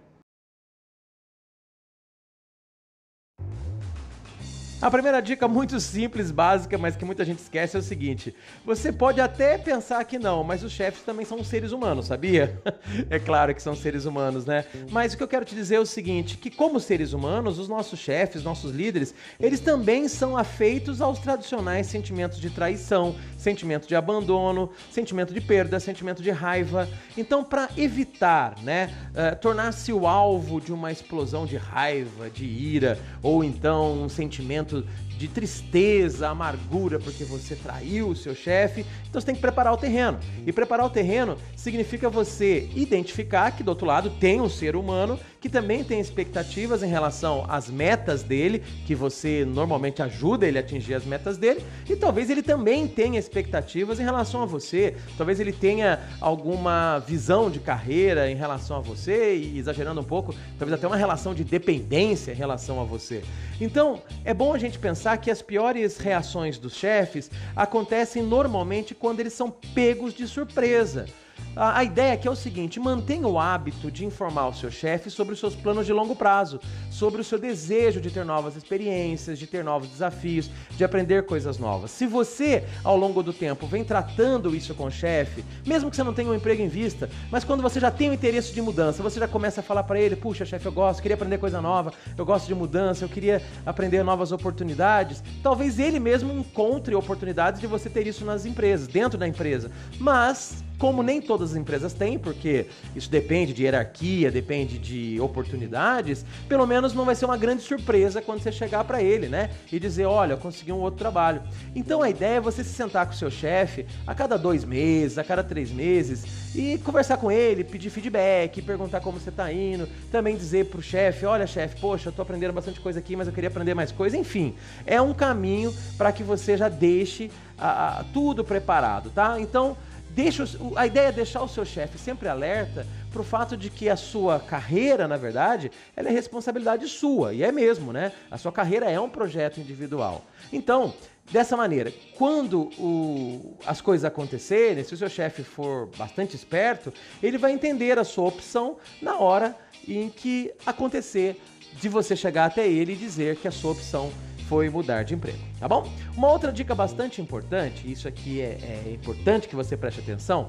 A 4.81 4.89
primeira 4.89 5.21
dica 5.21 5.47
muito 5.47 5.79
simples, 5.79 6.31
básica, 6.31 6.75
mas 6.75 6.95
que 6.95 7.05
muita 7.05 7.23
gente 7.23 7.37
esquece 7.37 7.75
é 7.75 7.79
o 7.79 7.83
seguinte: 7.83 8.33
você 8.65 8.91
pode 8.91 9.21
até 9.21 9.55
pensar 9.55 10.03
que 10.05 10.17
não, 10.17 10.43
mas 10.43 10.63
os 10.63 10.71
chefes 10.71 11.03
também 11.03 11.23
são 11.23 11.43
seres 11.43 11.71
humanos, 11.71 12.07
sabia? 12.07 12.59
é 13.07 13.19
claro 13.19 13.53
que 13.53 13.61
são 13.61 13.75
seres 13.75 14.05
humanos, 14.05 14.43
né? 14.43 14.65
Mas 14.89 15.13
o 15.13 15.17
que 15.17 15.21
eu 15.21 15.27
quero 15.27 15.45
te 15.45 15.53
dizer 15.53 15.75
é 15.75 15.79
o 15.79 15.85
seguinte, 15.85 16.35
que 16.35 16.49
como 16.49 16.79
seres 16.79 17.13
humanos, 17.13 17.59
os 17.59 17.69
nossos 17.69 17.99
chefes, 17.99 18.43
nossos 18.43 18.71
líderes, 18.71 19.13
eles 19.39 19.59
também 19.59 20.07
são 20.07 20.35
afeitos 20.35 20.99
aos 20.99 21.19
tradicionais 21.19 21.85
sentimentos 21.85 22.39
de 22.39 22.49
traição, 22.49 23.15
sentimento 23.37 23.87
de 23.87 23.95
abandono, 23.95 24.71
sentimento 24.89 25.31
de 25.31 25.41
perda, 25.41 25.79
sentimento 25.79 26.23
de 26.23 26.31
raiva. 26.31 26.89
Então, 27.15 27.43
para 27.43 27.69
evitar, 27.77 28.55
né, 28.63 28.91
uh, 29.11 29.39
tornar-se 29.39 29.93
o 29.93 30.07
alvo 30.07 30.59
de 30.59 30.73
uma 30.73 30.91
explosão 30.91 31.45
de 31.45 31.55
raiva, 31.55 32.31
de 32.31 32.45
ira, 32.45 32.97
ou 33.21 33.43
então 33.43 34.01
um 34.01 34.09
sentimento 34.09 34.70
de 35.17 35.27
tristeza, 35.27 36.29
amargura, 36.29 36.99
porque 36.99 37.23
você 37.23 37.55
traiu 37.55 38.09
o 38.09 38.15
seu 38.15 38.33
chefe. 38.33 38.85
Então 39.09 39.19
você 39.19 39.25
tem 39.25 39.35
que 39.35 39.41
preparar 39.41 39.73
o 39.73 39.77
terreno. 39.77 40.19
E 40.45 40.51
preparar 40.51 40.85
o 40.85 40.89
terreno 40.89 41.37
significa 41.55 42.09
você 42.09 42.69
identificar 42.75 43.51
que 43.51 43.63
do 43.63 43.69
outro 43.69 43.85
lado 43.85 44.09
tem 44.09 44.41
um 44.41 44.49
ser 44.49 44.75
humano 44.75 45.19
que 45.41 45.49
também 45.49 45.83
tem 45.83 45.99
expectativas 45.99 46.83
em 46.83 46.87
relação 46.87 47.43
às 47.49 47.67
metas 47.67 48.21
dele, 48.21 48.61
que 48.85 48.93
você 48.93 49.43
normalmente 49.43 50.03
ajuda 50.03 50.47
ele 50.47 50.59
a 50.59 50.61
atingir 50.61 50.93
as 50.93 51.03
metas 51.03 51.35
dele, 51.35 51.65
e 51.89 51.95
talvez 51.95 52.29
ele 52.29 52.43
também 52.43 52.87
tenha 52.87 53.17
expectativas 53.17 53.99
em 53.99 54.03
relação 54.03 54.43
a 54.43 54.45
você, 54.45 54.95
talvez 55.17 55.39
ele 55.39 55.51
tenha 55.51 55.99
alguma 56.21 56.99
visão 56.99 57.49
de 57.49 57.59
carreira 57.59 58.29
em 58.29 58.35
relação 58.35 58.77
a 58.77 58.81
você, 58.81 59.35
e 59.35 59.57
exagerando 59.57 59.99
um 59.99 60.03
pouco, 60.03 60.35
talvez 60.59 60.77
até 60.77 60.85
uma 60.85 60.95
relação 60.95 61.33
de 61.33 61.43
dependência 61.43 62.31
em 62.31 62.35
relação 62.35 62.79
a 62.79 62.83
você. 62.83 63.23
Então, 63.59 63.99
é 64.23 64.35
bom 64.35 64.53
a 64.53 64.59
gente 64.59 64.77
pensar 64.77 65.17
que 65.17 65.31
as 65.31 65.41
piores 65.41 65.97
reações 65.97 66.59
dos 66.59 66.75
chefes 66.75 67.31
acontecem 67.55 68.21
normalmente 68.21 68.93
quando 68.93 69.19
eles 69.19 69.33
são 69.33 69.49
pegos 69.49 70.13
de 70.13 70.27
surpresa. 70.27 71.07
A, 71.55 71.79
a 71.79 71.83
ideia 71.83 72.13
aqui 72.13 72.27
é 72.27 72.31
o 72.31 72.35
seguinte: 72.35 72.79
mantenha 72.79 73.27
o 73.27 73.39
hábito 73.39 73.91
de 73.91 74.05
informar 74.05 74.47
o 74.47 74.53
seu 74.53 74.71
chefe 74.71 75.09
sobre 75.09 75.33
os 75.33 75.39
seus 75.39 75.55
planos 75.55 75.85
de 75.85 75.93
longo 75.93 76.15
prazo, 76.15 76.59
sobre 76.89 77.21
o 77.21 77.23
seu 77.23 77.37
desejo 77.37 77.99
de 77.99 78.09
ter 78.09 78.25
novas 78.25 78.55
experiências, 78.55 79.37
de 79.37 79.47
ter 79.47 79.63
novos 79.63 79.89
desafios, 79.89 80.49
de 80.71 80.83
aprender 80.83 81.25
coisas 81.25 81.57
novas. 81.57 81.91
Se 81.91 82.05
você, 82.07 82.63
ao 82.83 82.95
longo 82.95 83.21
do 83.21 83.33
tempo, 83.33 83.67
vem 83.67 83.83
tratando 83.83 84.55
isso 84.55 84.73
com 84.73 84.85
o 84.85 84.91
chefe, 84.91 85.43
mesmo 85.65 85.89
que 85.89 85.95
você 85.95 86.03
não 86.03 86.13
tenha 86.13 86.29
um 86.29 86.35
emprego 86.35 86.61
em 86.61 86.67
vista, 86.67 87.09
mas 87.29 87.43
quando 87.43 87.61
você 87.61 87.79
já 87.79 87.91
tem 87.91 88.09
o 88.09 88.13
interesse 88.13 88.53
de 88.53 88.61
mudança, 88.61 89.03
você 89.03 89.19
já 89.19 89.27
começa 89.27 89.59
a 89.61 89.63
falar 89.63 89.83
para 89.83 89.99
ele: 89.99 90.15
puxa, 90.15 90.45
chefe, 90.45 90.65
eu 90.65 90.71
gosto, 90.71 91.01
queria 91.01 91.15
aprender 91.15 91.37
coisa 91.37 91.61
nova, 91.61 91.93
eu 92.17 92.25
gosto 92.25 92.47
de 92.47 92.55
mudança, 92.55 93.03
eu 93.03 93.09
queria 93.09 93.41
aprender 93.65 94.03
novas 94.03 94.31
oportunidades. 94.31 95.23
Talvez 95.43 95.79
ele 95.79 95.99
mesmo 95.99 96.31
encontre 96.31 96.95
oportunidades 96.95 97.59
de 97.59 97.67
você 97.67 97.89
ter 97.89 98.07
isso 98.07 98.23
nas 98.23 98.45
empresas, 98.45 98.87
dentro 98.87 99.17
da 99.17 99.27
empresa. 99.27 99.71
Mas 99.99 100.63
como 100.81 101.03
nem 101.03 101.21
todas 101.21 101.51
as 101.51 101.55
empresas 101.55 101.93
têm, 101.93 102.17
porque 102.17 102.65
isso 102.95 103.07
depende 103.07 103.53
de 103.53 103.61
hierarquia, 103.61 104.31
depende 104.31 104.79
de 104.79 105.21
oportunidades, 105.21 106.25
pelo 106.49 106.65
menos 106.65 106.91
não 106.95 107.05
vai 107.05 107.13
ser 107.13 107.25
uma 107.25 107.37
grande 107.37 107.61
surpresa 107.61 108.19
quando 108.19 108.41
você 108.41 108.51
chegar 108.51 108.83
para 108.83 108.99
ele, 108.99 109.27
né? 109.27 109.51
E 109.71 109.79
dizer, 109.79 110.05
olha, 110.05 110.33
eu 110.33 110.39
consegui 110.39 110.71
um 110.71 110.79
outro 110.79 110.97
trabalho. 110.97 111.43
Então 111.75 112.01
a 112.01 112.09
ideia 112.09 112.37
é 112.37 112.41
você 112.41 112.63
se 112.63 112.73
sentar 112.73 113.05
com 113.05 113.13
o 113.13 113.15
seu 113.15 113.29
chefe 113.29 113.85
a 114.07 114.15
cada 114.15 114.37
dois 114.37 114.65
meses, 114.65 115.19
a 115.19 115.23
cada 115.23 115.43
três 115.43 115.69
meses 115.69 116.25
e 116.55 116.79
conversar 116.79 117.17
com 117.17 117.31
ele, 117.31 117.63
pedir 117.63 117.91
feedback, 117.91 118.59
perguntar 118.63 119.01
como 119.01 119.19
você 119.19 119.29
está 119.29 119.53
indo, 119.53 119.87
também 120.11 120.35
dizer 120.35 120.65
pro 120.65 120.81
chefe, 120.81 121.27
olha 121.27 121.45
chefe, 121.45 121.79
poxa, 121.79 122.09
eu 122.09 122.11
tô 122.11 122.23
aprendendo 122.23 122.53
bastante 122.53 122.79
coisa 122.79 122.97
aqui, 122.97 123.15
mas 123.15 123.27
eu 123.27 123.33
queria 123.33 123.49
aprender 123.49 123.75
mais 123.75 123.91
coisa. 123.91 124.17
Enfim, 124.17 124.55
é 124.83 124.99
um 124.99 125.13
caminho 125.13 125.71
para 125.95 126.11
que 126.11 126.23
você 126.23 126.57
já 126.57 126.69
deixe 126.69 127.29
a, 127.61 127.99
a, 127.99 128.03
tudo 128.05 128.43
preparado, 128.43 129.09
tá? 129.11 129.39
Então 129.39 129.77
Deixa, 130.13 130.43
a 130.75 130.85
ideia 130.85 131.07
é 131.07 131.11
deixar 131.11 131.41
o 131.41 131.47
seu 131.47 131.63
chefe 131.63 131.97
sempre 131.97 132.27
alerta, 132.27 132.85
pro 133.11 133.23
fato 133.23 133.55
de 133.55 133.69
que 133.69 133.87
a 133.87 133.95
sua 133.95 134.41
carreira, 134.41 135.07
na 135.07 135.15
verdade, 135.15 135.71
ela 135.95 136.09
é 136.09 136.11
responsabilidade 136.11 136.87
sua, 136.87 137.33
e 137.33 137.43
é 137.43 137.51
mesmo, 137.51 137.93
né? 137.93 138.11
A 138.29 138.37
sua 138.37 138.51
carreira 138.51 138.89
é 138.91 138.99
um 138.99 139.09
projeto 139.09 139.59
individual. 139.59 140.25
Então, 140.51 140.93
dessa 141.31 141.55
maneira, 141.55 141.93
quando 142.17 142.69
o, 142.77 143.57
as 143.65 143.79
coisas 143.79 144.03
acontecerem, 144.03 144.83
se 144.83 144.93
o 144.93 144.97
seu 144.97 145.09
chefe 145.09 145.43
for 145.43 145.87
bastante 145.97 146.35
esperto, 146.35 146.93
ele 147.23 147.37
vai 147.37 147.53
entender 147.53 147.97
a 147.97 148.03
sua 148.03 148.27
opção 148.27 148.77
na 149.01 149.17
hora 149.17 149.55
em 149.87 150.09
que 150.09 150.51
acontecer 150.65 151.41
de 151.73 151.87
você 151.87 152.17
chegar 152.17 152.45
até 152.45 152.67
ele 152.67 152.93
e 152.93 152.97
dizer 152.97 153.37
que 153.37 153.47
a 153.47 153.51
sua 153.51 153.71
opção 153.71 154.11
foi 154.51 154.69
mudar 154.69 155.03
de 155.03 155.13
emprego, 155.13 155.37
tá 155.57 155.65
bom? 155.65 155.89
Uma 156.13 156.29
outra 156.29 156.51
dica 156.51 156.75
bastante 156.75 157.21
importante, 157.21 157.89
isso 157.89 158.05
aqui 158.05 158.41
é, 158.41 158.83
é 158.85 158.91
importante 158.93 159.47
que 159.47 159.55
você 159.55 159.77
preste 159.77 160.01
atenção, 160.01 160.45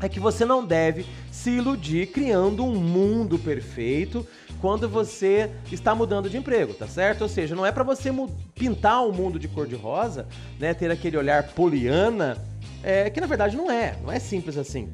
é 0.00 0.08
que 0.08 0.20
você 0.20 0.44
não 0.44 0.64
deve 0.64 1.04
se 1.32 1.50
iludir 1.50 2.06
criando 2.12 2.64
um 2.64 2.76
mundo 2.76 3.36
perfeito 3.36 4.24
quando 4.60 4.88
você 4.88 5.50
está 5.72 5.92
mudando 5.92 6.30
de 6.30 6.36
emprego, 6.36 6.72
tá 6.72 6.86
certo? 6.86 7.22
Ou 7.22 7.28
seja, 7.28 7.56
não 7.56 7.66
é 7.66 7.72
para 7.72 7.82
você 7.82 8.12
pintar 8.54 9.02
o 9.04 9.10
um 9.10 9.12
mundo 9.12 9.40
de 9.40 9.48
cor 9.48 9.66
de 9.66 9.74
rosa, 9.74 10.28
né, 10.56 10.72
ter 10.72 10.88
aquele 10.92 11.16
olhar 11.16 11.48
poliana, 11.48 12.38
é, 12.80 13.10
que 13.10 13.20
na 13.20 13.26
verdade 13.26 13.56
não 13.56 13.68
é, 13.68 13.96
não 14.04 14.12
é 14.12 14.20
simples 14.20 14.56
assim. 14.56 14.92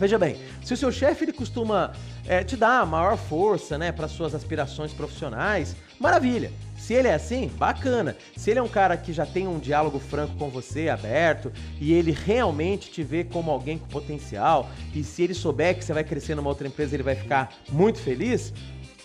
Veja 0.00 0.18
bem, 0.18 0.36
se 0.64 0.74
o 0.74 0.76
seu 0.76 0.90
chefe 0.90 1.26
ele 1.26 1.32
costuma 1.32 1.92
é, 2.26 2.42
te 2.42 2.56
dar 2.56 2.84
maior 2.84 3.16
força, 3.16 3.78
né, 3.78 3.92
para 3.92 4.08
suas 4.08 4.34
aspirações 4.34 4.92
profissionais, 4.92 5.76
maravilha. 6.00 6.50
Se 6.82 6.94
ele 6.94 7.06
é 7.06 7.14
assim, 7.14 7.46
bacana. 7.46 8.16
Se 8.36 8.50
ele 8.50 8.58
é 8.58 8.62
um 8.62 8.66
cara 8.66 8.96
que 8.96 9.12
já 9.12 9.24
tem 9.24 9.46
um 9.46 9.60
diálogo 9.60 10.00
franco 10.00 10.34
com 10.34 10.50
você, 10.50 10.88
aberto, 10.88 11.52
e 11.80 11.92
ele 11.92 12.10
realmente 12.10 12.90
te 12.90 13.04
vê 13.04 13.22
como 13.22 13.52
alguém 13.52 13.78
com 13.78 13.86
potencial, 13.86 14.68
e 14.92 15.04
se 15.04 15.22
ele 15.22 15.32
souber 15.32 15.78
que 15.78 15.84
você 15.84 15.92
vai 15.92 16.02
crescer 16.02 16.34
numa 16.34 16.48
outra 16.48 16.66
empresa, 16.66 16.96
ele 16.96 17.04
vai 17.04 17.14
ficar 17.14 17.54
muito 17.68 18.00
feliz, 18.00 18.52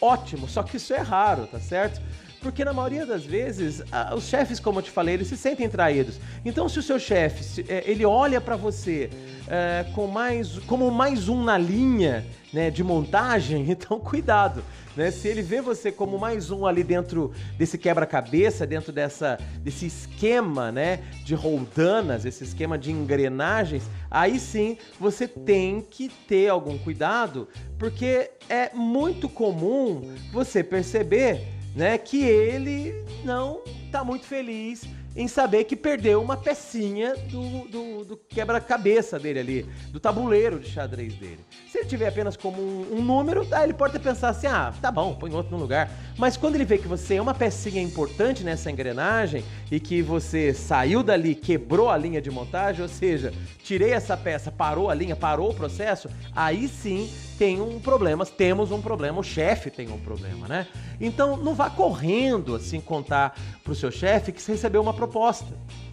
ótimo. 0.01 0.49
Só 0.49 0.63
que 0.63 0.77
isso 0.77 0.91
é 0.91 0.97
raro, 0.97 1.45
tá 1.45 1.59
certo? 1.59 2.01
Porque 2.41 2.63
na 2.63 2.71
maioria 2.73 3.05
das 3.05 3.25
vezes, 3.25 3.83
os 4.15 4.25
chefes, 4.25 4.59
como 4.59 4.79
eu 4.79 4.83
te 4.83 4.91
falei, 4.91 5.15
eles 5.15 5.27
se 5.27 5.37
sentem 5.37 5.67
traídos. 5.67 6.19
Então, 6.45 6.69
se 6.69 6.77
o 6.77 6.83
seu 6.83 6.99
chefe, 6.99 7.65
é, 7.67 7.83
ele 7.89 8.05
olha 8.05 8.39
para 8.39 8.55
você 8.55 9.09
é, 9.47 9.85
com 9.93 10.07
mais, 10.07 10.59
como 10.59 10.91
mais 10.91 11.27
um 11.27 11.43
na 11.43 11.57
linha 11.57 12.25
né, 12.53 12.69
de 12.69 12.83
montagem, 12.83 13.65
então 13.71 13.99
cuidado. 13.99 14.63
Né? 14.95 15.11
Se 15.11 15.27
ele 15.27 15.41
vê 15.41 15.61
você 15.61 15.91
como 15.91 16.17
mais 16.17 16.51
um 16.51 16.65
ali 16.65 16.83
dentro 16.83 17.31
desse 17.57 17.77
quebra-cabeça, 17.77 18.65
dentro 18.65 18.91
dessa, 18.91 19.39
desse 19.59 19.85
esquema 19.85 20.71
né, 20.71 20.99
de 21.23 21.33
roldanas, 21.33 22.25
esse 22.25 22.43
esquema 22.43 22.77
de 22.77 22.91
engrenagens, 22.91 23.83
aí 24.09 24.39
sim 24.39 24.77
você 24.99 25.27
tem 25.27 25.81
que 25.81 26.09
ter 26.27 26.49
algum 26.49 26.77
cuidado, 26.77 27.47
porque 27.77 28.31
é 28.49 28.73
muito 28.73 29.27
comum 29.27 30.13
você 30.31 30.63
perceber 30.63 31.56
né, 31.77 31.95
que 31.95 32.23
ele 32.23 33.05
não 33.23 33.61
está 33.85 34.03
muito 34.03 34.25
feliz 34.25 34.83
em 35.15 35.27
saber 35.27 35.63
que 35.63 35.75
perdeu 35.75 36.21
uma 36.21 36.35
pecinha 36.35 37.15
do, 37.15 37.67
do, 37.67 38.05
do 38.05 38.17
quebra-cabeça 38.17 39.19
dele 39.19 39.39
ali, 39.39 39.65
do 39.91 39.99
tabuleiro 39.99 40.59
de 40.59 40.69
xadrez 40.69 41.13
dele. 41.15 41.39
Se 41.71 41.77
ele 41.79 41.87
tiver 41.87 42.07
apenas 42.07 42.35
como 42.35 42.59
um, 42.59 42.97
um 42.97 43.01
número, 43.01 43.47
aí 43.51 43.63
ele 43.63 43.73
pode 43.73 43.97
pensar 43.99 44.29
assim: 44.29 44.47
ah, 44.47 44.73
tá 44.79 44.91
bom, 44.91 45.15
põe 45.15 45.31
outro 45.33 45.51
no 45.51 45.57
lugar. 45.57 45.89
Mas 46.17 46.35
quando 46.35 46.55
ele 46.55 46.65
vê 46.65 46.77
que 46.79 46.87
você 46.87 47.15
é 47.15 47.21
uma 47.21 47.33
pecinha 47.33 47.81
importante 47.81 48.43
nessa 48.43 48.71
engrenagem 48.71 49.43
e 49.71 49.79
que 49.79 50.01
você 50.01 50.53
saiu 50.53 51.01
dali, 51.01 51.35
quebrou 51.35 51.89
a 51.89 51.97
linha 51.97 52.21
de 52.21 52.29
montagem, 52.29 52.81
ou 52.81 52.89
seja, 52.89 53.33
tirei 53.63 53.91
essa 53.91 54.17
peça, 54.17 54.51
parou 54.51 54.89
a 54.89 54.95
linha, 54.95 55.15
parou 55.15 55.51
o 55.51 55.53
processo, 55.53 56.09
aí 56.35 56.67
sim 56.67 57.09
tem 57.37 57.61
um 57.61 57.79
problema, 57.79 58.25
temos 58.25 58.71
um 58.71 58.81
problema, 58.81 59.19
o 59.19 59.23
chefe 59.23 59.69
tem 59.69 59.89
um 59.89 59.99
problema, 59.99 60.47
né? 60.47 60.67
Então 60.99 61.37
não 61.37 61.53
vá 61.53 61.69
correndo 61.69 62.55
assim 62.55 62.81
contar 62.81 63.37
pro 63.63 63.75
seu 63.75 63.91
chefe 63.91 64.31
que 64.31 64.41
você 64.41 64.53
recebeu 64.53 64.81
uma 64.81 64.93
proposta. 64.93 65.45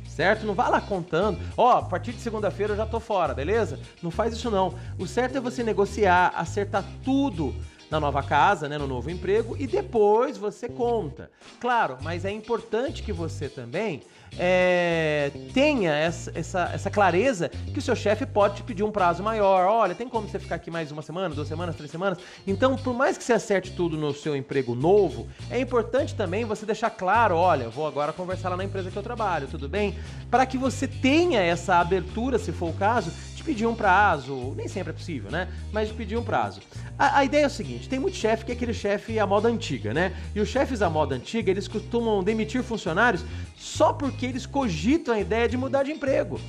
Certo? 0.08 0.46
Não 0.46 0.54
vá 0.54 0.68
lá 0.68 0.80
contando, 0.80 1.40
ó, 1.56 1.74
oh, 1.74 1.78
a 1.78 1.82
partir 1.82 2.12
de 2.12 2.20
segunda-feira 2.20 2.74
eu 2.74 2.76
já 2.76 2.86
tô 2.86 3.00
fora, 3.00 3.34
beleza? 3.34 3.80
Não 4.00 4.12
faz 4.12 4.32
isso 4.32 4.48
não. 4.48 4.72
O 4.96 5.08
certo 5.08 5.38
é 5.38 5.40
você 5.40 5.64
negociar, 5.64 6.32
acertar 6.36 6.84
tudo 7.02 7.52
na 7.94 8.00
nova 8.00 8.24
casa, 8.24 8.68
né, 8.68 8.76
no 8.76 8.88
novo 8.88 9.08
emprego 9.08 9.56
e 9.56 9.68
depois 9.68 10.36
você 10.36 10.68
conta. 10.68 11.30
Claro, 11.60 11.96
mas 12.02 12.24
é 12.24 12.30
importante 12.32 13.04
que 13.04 13.12
você 13.12 13.48
também 13.48 14.02
é, 14.36 15.30
tenha 15.52 15.92
essa, 15.92 16.32
essa, 16.34 16.70
essa, 16.74 16.90
clareza 16.90 17.48
que 17.48 17.78
o 17.78 17.82
seu 17.82 17.94
chefe 17.94 18.26
pode 18.26 18.56
te 18.56 18.62
pedir 18.64 18.82
um 18.82 18.90
prazo 18.90 19.22
maior. 19.22 19.68
Olha, 19.68 19.94
tem 19.94 20.08
como 20.08 20.28
você 20.28 20.40
ficar 20.40 20.56
aqui 20.56 20.72
mais 20.72 20.90
uma 20.90 21.02
semana, 21.02 21.32
duas 21.32 21.46
semanas, 21.46 21.76
três 21.76 21.88
semanas? 21.88 22.18
Então, 22.44 22.74
por 22.76 22.92
mais 22.92 23.16
que 23.16 23.22
você 23.22 23.32
acerte 23.32 23.70
tudo 23.70 23.96
no 23.96 24.12
seu 24.12 24.34
emprego 24.34 24.74
novo, 24.74 25.28
é 25.48 25.60
importante 25.60 26.16
também 26.16 26.44
você 26.44 26.66
deixar 26.66 26.90
claro: 26.90 27.36
olha, 27.36 27.68
vou 27.68 27.86
agora 27.86 28.12
conversar 28.12 28.48
lá 28.48 28.56
na 28.56 28.64
empresa 28.64 28.90
que 28.90 28.96
eu 28.96 29.02
trabalho, 29.04 29.46
tudo 29.46 29.68
bem? 29.68 29.96
Para 30.28 30.44
que 30.46 30.58
você 30.58 30.88
tenha 30.88 31.40
essa 31.40 31.76
abertura, 31.76 32.36
se 32.36 32.50
for 32.50 32.70
o 32.70 32.74
caso, 32.74 33.12
de 33.44 33.50
pedir 33.50 33.66
um 33.66 33.74
prazo, 33.74 34.54
nem 34.56 34.66
sempre 34.66 34.90
é 34.90 34.92
possível, 34.94 35.30
né? 35.30 35.48
Mas 35.70 35.88
de 35.88 35.94
pedir 35.94 36.16
um 36.16 36.24
prazo. 36.24 36.60
A, 36.98 37.18
a 37.18 37.24
ideia 37.24 37.44
é 37.44 37.46
o 37.46 37.50
seguinte: 37.50 37.88
tem 37.88 37.98
muito 37.98 38.16
chefe 38.16 38.44
que 38.44 38.52
é 38.52 38.54
aquele 38.54 38.72
chefe 38.72 39.18
à 39.18 39.26
moda 39.26 39.48
antiga, 39.48 39.92
né? 39.92 40.16
E 40.34 40.40
os 40.40 40.48
chefes 40.48 40.80
à 40.80 40.88
moda 40.88 41.14
antiga, 41.14 41.50
eles 41.50 41.68
costumam 41.68 42.24
demitir 42.24 42.62
funcionários 42.62 43.22
só 43.56 43.92
porque 43.92 44.24
eles 44.24 44.46
cogitam 44.46 45.14
a 45.14 45.20
ideia 45.20 45.48
de 45.48 45.56
mudar 45.56 45.82
de 45.82 45.92
emprego. 45.92 46.40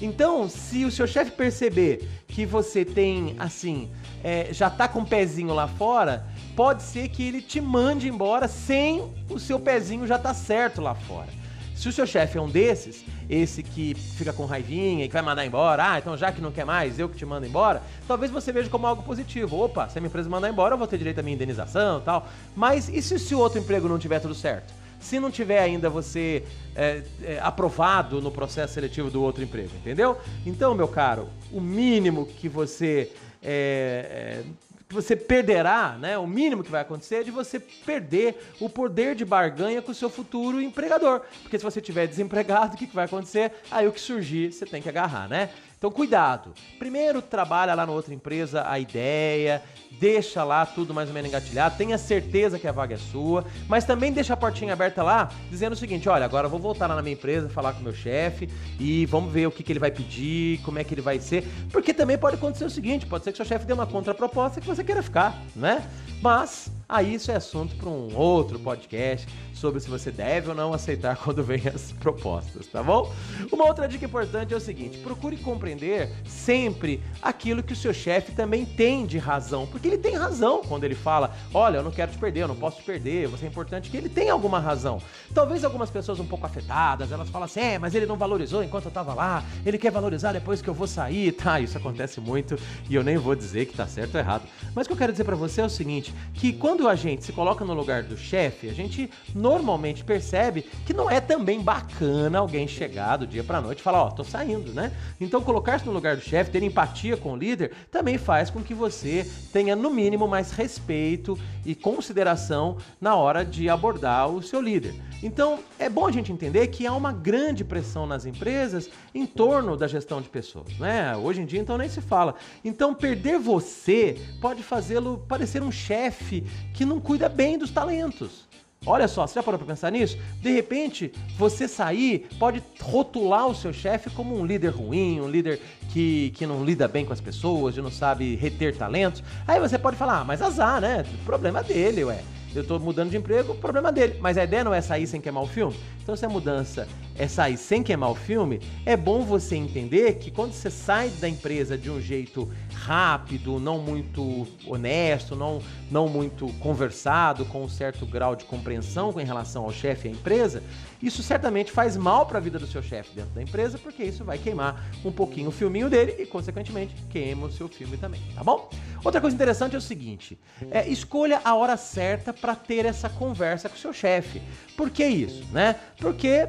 Então, 0.00 0.48
se 0.48 0.84
o 0.84 0.90
seu 0.90 1.06
chefe 1.06 1.30
perceber 1.30 2.06
que 2.28 2.44
você 2.44 2.84
tem, 2.84 3.34
assim, 3.38 3.90
é, 4.22 4.48
já 4.52 4.68
tá 4.68 4.86
com 4.86 5.00
um 5.00 5.04
pezinho 5.04 5.54
lá 5.54 5.66
fora, 5.66 6.26
pode 6.54 6.82
ser 6.82 7.08
que 7.08 7.26
ele 7.26 7.40
te 7.40 7.62
mande 7.62 8.06
embora 8.06 8.46
sem 8.46 9.10
o 9.30 9.38
seu 9.38 9.58
pezinho 9.58 10.06
já 10.06 10.18
tá 10.18 10.34
certo 10.34 10.82
lá 10.82 10.94
fora. 10.94 11.45
Se 11.76 11.90
o 11.90 11.92
seu 11.92 12.06
chefe 12.06 12.38
é 12.38 12.40
um 12.40 12.48
desses, 12.48 13.04
esse 13.28 13.62
que 13.62 13.94
fica 13.94 14.32
com 14.32 14.46
raivinha 14.46 15.04
e 15.04 15.08
que 15.08 15.12
vai 15.12 15.20
mandar 15.20 15.44
embora, 15.44 15.92
ah, 15.92 15.98
então 15.98 16.16
já 16.16 16.32
que 16.32 16.40
não 16.40 16.50
quer 16.50 16.64
mais, 16.64 16.98
eu 16.98 17.06
que 17.06 17.16
te 17.16 17.26
mando 17.26 17.46
embora, 17.46 17.82
talvez 18.08 18.32
você 18.32 18.50
veja 18.50 18.70
como 18.70 18.86
algo 18.86 19.02
positivo. 19.02 19.60
Opa, 19.60 19.86
se 19.86 19.98
a 19.98 20.00
minha 20.00 20.08
empresa 20.08 20.28
mandar 20.28 20.48
embora, 20.48 20.72
eu 20.72 20.78
vou 20.78 20.86
ter 20.86 20.96
direito 20.96 21.20
à 21.20 21.22
minha 21.22 21.34
indenização 21.34 22.00
tal. 22.00 22.26
Mas 22.56 22.88
e 22.88 23.02
se, 23.02 23.34
o 23.34 23.38
outro 23.38 23.58
emprego 23.58 23.88
não 23.88 23.98
tiver 23.98 24.20
tudo 24.20 24.34
certo? 24.34 24.72
Se 24.98 25.20
não 25.20 25.30
tiver 25.30 25.58
ainda 25.58 25.90
você 25.90 26.42
é, 26.74 27.02
é, 27.22 27.38
aprovado 27.42 28.22
no 28.22 28.30
processo 28.30 28.72
seletivo 28.72 29.10
do 29.10 29.22
outro 29.22 29.44
emprego, 29.44 29.70
entendeu? 29.76 30.16
Então, 30.46 30.74
meu 30.74 30.88
caro, 30.88 31.28
o 31.52 31.60
mínimo 31.60 32.24
que 32.24 32.48
você 32.48 33.12
é, 33.42 34.42
é 34.42 34.65
você 34.88 35.16
perderá, 35.16 35.96
né? 35.98 36.16
O 36.16 36.26
mínimo 36.26 36.62
que 36.62 36.70
vai 36.70 36.80
acontecer 36.80 37.16
é 37.16 37.22
de 37.24 37.30
você 37.30 37.58
perder 37.58 38.36
o 38.60 38.68
poder 38.68 39.14
de 39.14 39.24
barganha 39.24 39.82
com 39.82 39.90
o 39.90 39.94
seu 39.94 40.08
futuro 40.08 40.62
empregador. 40.62 41.22
Porque 41.42 41.58
se 41.58 41.64
você 41.64 41.80
estiver 41.80 42.06
desempregado, 42.06 42.74
o 42.74 42.78
que, 42.78 42.86
que 42.86 42.94
vai 42.94 43.06
acontecer? 43.06 43.52
Aí 43.70 43.86
o 43.88 43.92
que 43.92 44.00
surgir, 44.00 44.52
você 44.52 44.64
tem 44.64 44.80
que 44.80 44.88
agarrar, 44.88 45.28
né? 45.28 45.50
Então, 45.78 45.90
cuidado. 45.90 46.54
Primeiro, 46.78 47.20
trabalha 47.20 47.74
lá 47.74 47.84
na 47.84 47.92
outra 47.92 48.14
empresa 48.14 48.64
a 48.66 48.78
ideia, 48.78 49.62
deixa 50.00 50.42
lá 50.42 50.64
tudo 50.64 50.94
mais 50.94 51.08
ou 51.08 51.14
menos 51.14 51.28
engatilhado, 51.28 51.76
tenha 51.76 51.98
certeza 51.98 52.58
que 52.58 52.66
a 52.66 52.72
vaga 52.72 52.94
é 52.94 52.98
sua, 52.98 53.44
mas 53.68 53.84
também 53.84 54.10
deixa 54.10 54.32
a 54.32 54.36
portinha 54.36 54.72
aberta 54.72 55.02
lá, 55.02 55.30
dizendo 55.50 55.74
o 55.74 55.76
seguinte: 55.76 56.08
olha, 56.08 56.24
agora 56.24 56.46
eu 56.46 56.50
vou 56.50 56.58
voltar 56.58 56.86
lá 56.86 56.96
na 56.96 57.02
minha 57.02 57.14
empresa, 57.14 57.48
falar 57.48 57.74
com 57.74 57.80
o 57.80 57.84
meu 57.84 57.94
chefe 57.94 58.48
e 58.80 59.04
vamos 59.06 59.30
ver 59.30 59.46
o 59.46 59.50
que, 59.50 59.62
que 59.62 59.72
ele 59.72 59.78
vai 59.78 59.90
pedir, 59.90 60.62
como 60.62 60.78
é 60.78 60.84
que 60.84 60.94
ele 60.94 61.02
vai 61.02 61.20
ser. 61.20 61.44
Porque 61.70 61.92
também 61.92 62.16
pode 62.16 62.36
acontecer 62.36 62.64
o 62.64 62.70
seguinte: 62.70 63.04
pode 63.04 63.24
ser 63.24 63.32
que 63.32 63.36
seu 63.36 63.46
chefe 63.46 63.66
dê 63.66 63.72
uma 63.74 63.86
contraproposta 63.86 64.60
que 64.60 64.66
você 64.66 64.82
queira 64.82 65.02
ficar, 65.02 65.38
né? 65.54 65.86
Mas 66.22 66.70
aí 66.88 67.14
isso 67.14 67.30
é 67.30 67.36
assunto 67.36 67.74
para 67.76 67.88
um 67.88 68.14
outro 68.16 68.58
podcast 68.58 69.26
sobre 69.56 69.80
se 69.80 69.88
você 69.88 70.10
deve 70.10 70.50
ou 70.50 70.54
não 70.54 70.72
aceitar 70.72 71.16
quando 71.22 71.42
vem 71.42 71.62
as 71.66 71.92
propostas, 71.92 72.66
tá 72.66 72.82
bom? 72.82 73.12
Uma 73.50 73.66
outra 73.66 73.88
dica 73.88 74.04
importante 74.04 74.52
é 74.52 74.56
o 74.56 74.60
seguinte: 74.60 74.98
procure 74.98 75.36
compreender 75.36 76.10
sempre 76.26 77.02
aquilo 77.20 77.62
que 77.62 77.72
o 77.72 77.76
seu 77.76 77.92
chefe 77.92 78.32
também 78.32 78.64
tem 78.64 79.06
de 79.06 79.18
razão, 79.18 79.66
porque 79.66 79.88
ele 79.88 79.98
tem 79.98 80.14
razão 80.14 80.62
quando 80.62 80.84
ele 80.84 80.94
fala: 80.94 81.34
olha, 81.52 81.78
eu 81.78 81.82
não 81.82 81.90
quero 81.90 82.12
te 82.12 82.18
perder, 82.18 82.40
eu 82.40 82.48
não 82.48 82.56
posso 82.56 82.78
te 82.78 82.84
perder, 82.84 83.28
você 83.28 83.46
é 83.46 83.48
importante 83.48 83.90
que 83.90 83.96
ele 83.96 84.08
tem 84.08 84.30
alguma 84.30 84.60
razão. 84.60 85.00
Talvez 85.34 85.64
algumas 85.64 85.90
pessoas 85.90 86.20
um 86.20 86.26
pouco 86.26 86.46
afetadas, 86.46 87.10
elas 87.10 87.28
falam 87.28 87.46
assim: 87.46 87.60
é, 87.60 87.78
mas 87.78 87.94
ele 87.94 88.06
não 88.06 88.16
valorizou 88.16 88.62
enquanto 88.62 88.86
eu 88.86 88.90
tava 88.90 89.14
lá, 89.14 89.42
ele 89.64 89.78
quer 89.78 89.90
valorizar 89.90 90.32
depois 90.32 90.60
que 90.60 90.68
eu 90.68 90.74
vou 90.74 90.86
sair, 90.86 91.32
tá? 91.32 91.58
Isso 91.58 91.78
acontece 91.78 92.20
muito 92.20 92.58
e 92.88 92.94
eu 92.94 93.02
nem 93.02 93.16
vou 93.16 93.34
dizer 93.34 93.66
que 93.66 93.76
tá 93.76 93.86
certo 93.86 94.14
ou 94.14 94.20
errado. 94.20 94.42
Mas 94.74 94.86
o 94.86 94.88
que 94.88 94.92
eu 94.92 94.98
quero 94.98 95.12
dizer 95.12 95.24
para 95.24 95.36
você 95.36 95.62
é 95.62 95.64
o 95.64 95.70
seguinte: 95.70 96.14
que 96.34 96.52
quando 96.52 96.75
quando 96.76 96.90
a 96.90 96.94
gente 96.94 97.24
se 97.24 97.32
coloca 97.32 97.64
no 97.64 97.72
lugar 97.72 98.02
do 98.02 98.18
chefe, 98.18 98.68
a 98.68 98.72
gente 98.74 99.10
normalmente 99.34 100.04
percebe 100.04 100.60
que 100.84 100.92
não 100.92 101.10
é 101.10 101.22
também 101.22 101.58
bacana 101.58 102.38
alguém 102.38 102.68
chegar 102.68 103.16
do 103.16 103.26
dia 103.26 103.42
pra 103.42 103.62
noite 103.62 103.78
e 103.78 103.82
falar, 103.82 104.02
ó, 104.02 104.08
oh, 104.08 104.10
tô 104.10 104.22
saindo, 104.22 104.74
né? 104.74 104.92
Então 105.18 105.40
colocar-se 105.40 105.86
no 105.86 105.92
lugar 105.92 106.16
do 106.16 106.22
chefe, 106.22 106.50
ter 106.50 106.62
empatia 106.62 107.16
com 107.16 107.32
o 107.32 107.36
líder, 107.36 107.72
também 107.90 108.18
faz 108.18 108.50
com 108.50 108.62
que 108.62 108.74
você 108.74 109.26
tenha 109.54 109.74
no 109.74 109.88
mínimo 109.88 110.28
mais 110.28 110.50
respeito 110.50 111.38
e 111.64 111.74
consideração 111.74 112.76
na 113.00 113.16
hora 113.16 113.42
de 113.42 113.70
abordar 113.70 114.28
o 114.28 114.42
seu 114.42 114.60
líder. 114.60 114.94
Então, 115.22 115.60
é 115.78 115.88
bom 115.88 116.06
a 116.06 116.12
gente 116.12 116.30
entender 116.30 116.66
que 116.68 116.86
há 116.86 116.92
uma 116.92 117.12
grande 117.12 117.64
pressão 117.64 118.06
nas 118.06 118.26
empresas 118.26 118.90
em 119.14 119.24
torno 119.24 119.76
da 119.76 119.88
gestão 119.88 120.20
de 120.20 120.28
pessoas, 120.28 120.78
né? 120.78 121.16
Hoje 121.16 121.40
em 121.40 121.46
dia, 121.46 121.60
então, 121.60 121.78
nem 121.78 121.88
se 121.88 122.00
fala. 122.00 122.34
Então, 122.64 122.94
perder 122.94 123.38
você 123.38 124.18
pode 124.40 124.62
fazê-lo 124.62 125.24
parecer 125.26 125.62
um 125.62 125.72
chefe 125.72 126.44
que 126.76 126.84
não 126.84 127.00
cuida 127.00 127.28
bem 127.28 127.58
dos 127.58 127.70
talentos. 127.70 128.46
Olha 128.84 129.08
só, 129.08 129.26
você 129.26 129.34
já 129.34 129.42
parou 129.42 129.58
para 129.58 129.66
pensar 129.66 129.90
nisso? 129.90 130.16
De 130.40 130.52
repente, 130.52 131.12
você 131.36 131.66
sair 131.66 132.28
pode 132.38 132.62
rotular 132.80 133.48
o 133.48 133.54
seu 133.54 133.72
chefe 133.72 134.10
como 134.10 134.38
um 134.38 134.46
líder 134.46 134.68
ruim, 134.68 135.20
um 135.20 135.28
líder 135.28 135.60
que, 135.90 136.30
que 136.36 136.46
não 136.46 136.64
lida 136.64 136.86
bem 136.86 137.04
com 137.04 137.12
as 137.12 137.20
pessoas, 137.20 137.74
que 137.74 137.80
não 137.80 137.90
sabe 137.90 138.36
reter 138.36 138.76
talentos. 138.76 139.24
Aí 139.48 139.58
você 139.58 139.76
pode 139.78 139.96
falar, 139.96 140.20
ah, 140.20 140.24
mas 140.24 140.40
azar, 140.40 140.80
né? 140.80 141.04
Problema 141.24 141.62
dele, 141.64 142.04
ué 142.04 142.22
eu 142.56 142.62
estou 142.62 142.80
mudando 142.80 143.10
de 143.10 143.16
emprego, 143.16 143.54
problema 143.54 143.92
dele. 143.92 144.18
Mas 144.20 144.38
a 144.38 144.44
ideia 144.44 144.64
não 144.64 144.74
é 144.74 144.80
sair 144.80 145.06
sem 145.06 145.20
queimar 145.20 145.42
o 145.42 145.46
filme. 145.46 145.76
Então, 146.02 146.14
se 146.16 146.24
a 146.24 146.28
mudança 146.28 146.86
é 147.16 147.26
sair 147.26 147.56
sem 147.56 147.82
queimar 147.82 148.10
o 148.10 148.14
filme, 148.14 148.60
é 148.84 148.96
bom 148.96 149.22
você 149.22 149.56
entender 149.56 150.14
que 150.14 150.30
quando 150.30 150.52
você 150.52 150.70
sai 150.70 151.08
da 151.10 151.28
empresa 151.28 151.76
de 151.76 151.90
um 151.90 152.00
jeito 152.00 152.48
rápido, 152.72 153.58
não 153.58 153.78
muito 153.78 154.46
honesto, 154.66 155.34
não, 155.34 155.60
não 155.90 156.08
muito 156.08 156.46
conversado, 156.60 157.44
com 157.46 157.64
um 157.64 157.68
certo 157.68 158.06
grau 158.06 158.36
de 158.36 158.44
compreensão 158.44 159.12
em 159.18 159.24
relação 159.24 159.64
ao 159.64 159.72
chefe 159.72 160.06
e 160.06 160.10
à 160.10 160.14
empresa, 160.14 160.62
isso 161.06 161.22
certamente 161.22 161.70
faz 161.70 161.96
mal 161.96 162.26
para 162.26 162.38
a 162.38 162.40
vida 162.40 162.58
do 162.58 162.66
seu 162.66 162.82
chefe 162.82 163.14
dentro 163.14 163.30
da 163.32 163.42
empresa, 163.42 163.78
porque 163.78 164.02
isso 164.02 164.24
vai 164.24 164.38
queimar 164.38 164.84
um 165.04 165.12
pouquinho 165.12 165.48
o 165.48 165.52
filminho 165.52 165.88
dele 165.88 166.16
e, 166.18 166.26
consequentemente, 166.26 166.94
queima 167.10 167.46
o 167.46 167.52
seu 167.52 167.68
filme 167.68 167.96
também, 167.96 168.20
tá 168.34 168.42
bom? 168.42 168.68
Outra 169.04 169.20
coisa 169.20 169.34
interessante 169.34 169.74
é 169.74 169.78
o 169.78 169.82
seguinte: 169.82 170.38
é, 170.70 170.88
escolha 170.88 171.40
a 171.44 171.54
hora 171.54 171.76
certa 171.76 172.32
para 172.32 172.54
ter 172.54 172.84
essa 172.84 173.08
conversa 173.08 173.68
com 173.68 173.76
o 173.76 173.78
seu 173.78 173.92
chefe. 173.92 174.42
Por 174.76 174.90
que 174.90 175.04
isso, 175.04 175.44
né? 175.52 175.76
Porque 175.98 176.48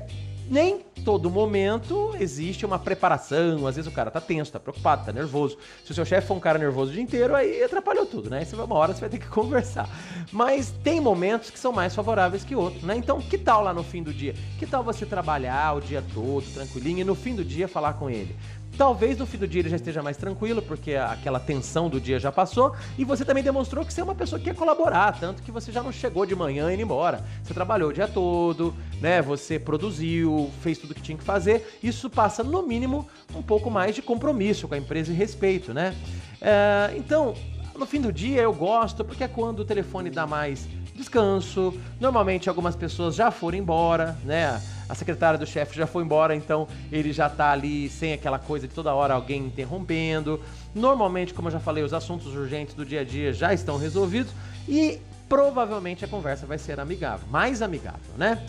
nem 0.49 0.79
todo 1.03 1.29
momento 1.29 2.15
existe 2.19 2.65
uma 2.65 2.79
preparação. 2.79 3.65
Às 3.67 3.75
vezes 3.75 3.91
o 3.91 3.93
cara 3.93 4.11
tá 4.11 4.19
tenso, 4.19 4.51
tá 4.51 4.59
preocupado, 4.59 5.05
tá 5.05 5.11
nervoso. 5.11 5.57
Se 5.85 5.91
o 5.91 5.95
seu 5.95 6.05
chefe 6.05 6.27
for 6.27 6.35
um 6.35 6.39
cara 6.39 6.57
nervoso 6.57 6.91
o 6.91 6.93
dia 6.93 7.03
inteiro, 7.03 7.35
aí 7.35 7.63
atrapalhou 7.63 8.05
tudo, 8.05 8.29
né? 8.29 8.39
Aí 8.39 8.59
uma 8.59 8.75
hora 8.75 8.93
você 8.93 9.01
vai 9.01 9.09
ter 9.09 9.19
que 9.19 9.27
conversar. 9.29 9.89
Mas 10.31 10.71
tem 10.83 10.99
momentos 10.99 11.49
que 11.49 11.59
são 11.59 11.71
mais 11.71 11.93
favoráveis 11.93 12.43
que 12.43 12.55
outros, 12.55 12.83
né? 12.83 12.95
Então, 12.95 13.21
que 13.21 13.37
tal 13.37 13.63
lá 13.63 13.73
no 13.73 13.83
fim 13.83 14.03
do 14.03 14.13
dia? 14.13 14.33
Que 14.57 14.65
tal 14.65 14.83
você 14.83 15.05
trabalhar 15.05 15.75
o 15.75 15.81
dia 15.81 16.03
todo, 16.13 16.45
tranquilinho, 16.53 16.99
e 16.99 17.03
no 17.03 17.15
fim 17.15 17.35
do 17.35 17.43
dia 17.43 17.67
falar 17.67 17.93
com 17.93 18.09
ele? 18.09 18.35
Talvez 18.77 19.17
no 19.17 19.25
fim 19.25 19.37
do 19.39 19.47
dia 19.47 19.61
ele 19.61 19.69
já 19.69 19.75
esteja 19.75 20.03
mais 20.03 20.17
tranquilo, 20.17 20.61
porque 20.61 20.93
aquela 20.93 21.39
tensão 21.39 21.89
do 21.89 21.99
dia 21.99 22.19
já 22.19 22.31
passou. 22.31 22.75
E 22.95 23.03
você 23.03 23.25
também 23.25 23.43
demonstrou 23.43 23.83
que 23.83 23.91
você 23.91 24.01
é 24.01 24.03
uma 24.03 24.13
pessoa 24.13 24.37
que 24.37 24.45
quer 24.45 24.55
colaborar, 24.55 25.19
tanto 25.19 25.41
que 25.41 25.51
você 25.51 25.71
já 25.71 25.81
não 25.81 25.91
chegou 25.91 26.27
de 26.27 26.35
manhã 26.35 26.71
indo 26.71 26.81
embora. 26.83 27.25
Você 27.43 27.55
trabalhou 27.55 27.89
o 27.89 27.93
dia 27.93 28.07
todo, 28.07 28.75
né? 29.01 29.19
Você 29.23 29.57
produziu, 29.57 30.51
fez 30.61 30.77
tudo 30.77 30.93
que 30.93 31.01
tinha 31.01 31.17
que 31.17 31.23
fazer. 31.23 31.79
Isso 31.81 32.07
passa, 32.07 32.43
no 32.43 32.61
mínimo, 32.61 33.07
um 33.33 33.41
pouco 33.41 33.71
mais 33.71 33.95
de 33.95 34.01
compromisso 34.03 34.67
com 34.67 34.75
a 34.75 34.77
empresa 34.77 35.11
e 35.11 35.15
respeito, 35.15 35.73
né? 35.73 35.95
É, 36.39 36.93
então, 36.95 37.33
no 37.75 37.85
fim 37.87 37.99
do 37.99 38.13
dia 38.13 38.43
eu 38.43 38.53
gosto, 38.53 39.03
porque 39.03 39.23
é 39.23 39.27
quando 39.27 39.61
o 39.61 39.65
telefone 39.65 40.11
dá 40.11 40.27
mais 40.27 40.67
descanso. 40.93 41.73
Normalmente 41.99 42.47
algumas 42.47 42.75
pessoas 42.75 43.15
já 43.15 43.31
foram 43.31 43.57
embora, 43.57 44.17
né? 44.23 44.61
A 44.89 44.95
secretária 44.95 45.37
do 45.37 45.45
chefe 45.45 45.75
já 45.75 45.85
foi 45.87 46.03
embora, 46.03 46.35
então 46.35 46.67
ele 46.91 47.11
já 47.11 47.29
tá 47.29 47.51
ali 47.51 47.89
sem 47.89 48.13
aquela 48.13 48.39
coisa 48.39 48.67
de 48.67 48.73
toda 48.73 48.93
hora 48.93 49.13
alguém 49.13 49.45
interrompendo. 49.45 50.41
Normalmente, 50.73 51.33
como 51.33 51.47
eu 51.47 51.51
já 51.51 51.59
falei, 51.59 51.83
os 51.83 51.93
assuntos 51.93 52.35
urgentes 52.35 52.73
do 52.73 52.85
dia 52.85 53.01
a 53.01 53.03
dia 53.03 53.33
já 53.33 53.53
estão 53.53 53.77
resolvidos 53.77 54.31
e 54.67 54.99
provavelmente 55.27 56.05
a 56.05 56.07
conversa 56.07 56.45
vai 56.45 56.57
ser 56.57 56.79
amigável, 56.79 57.27
mais 57.29 57.61
amigável, 57.61 58.13
né? 58.17 58.41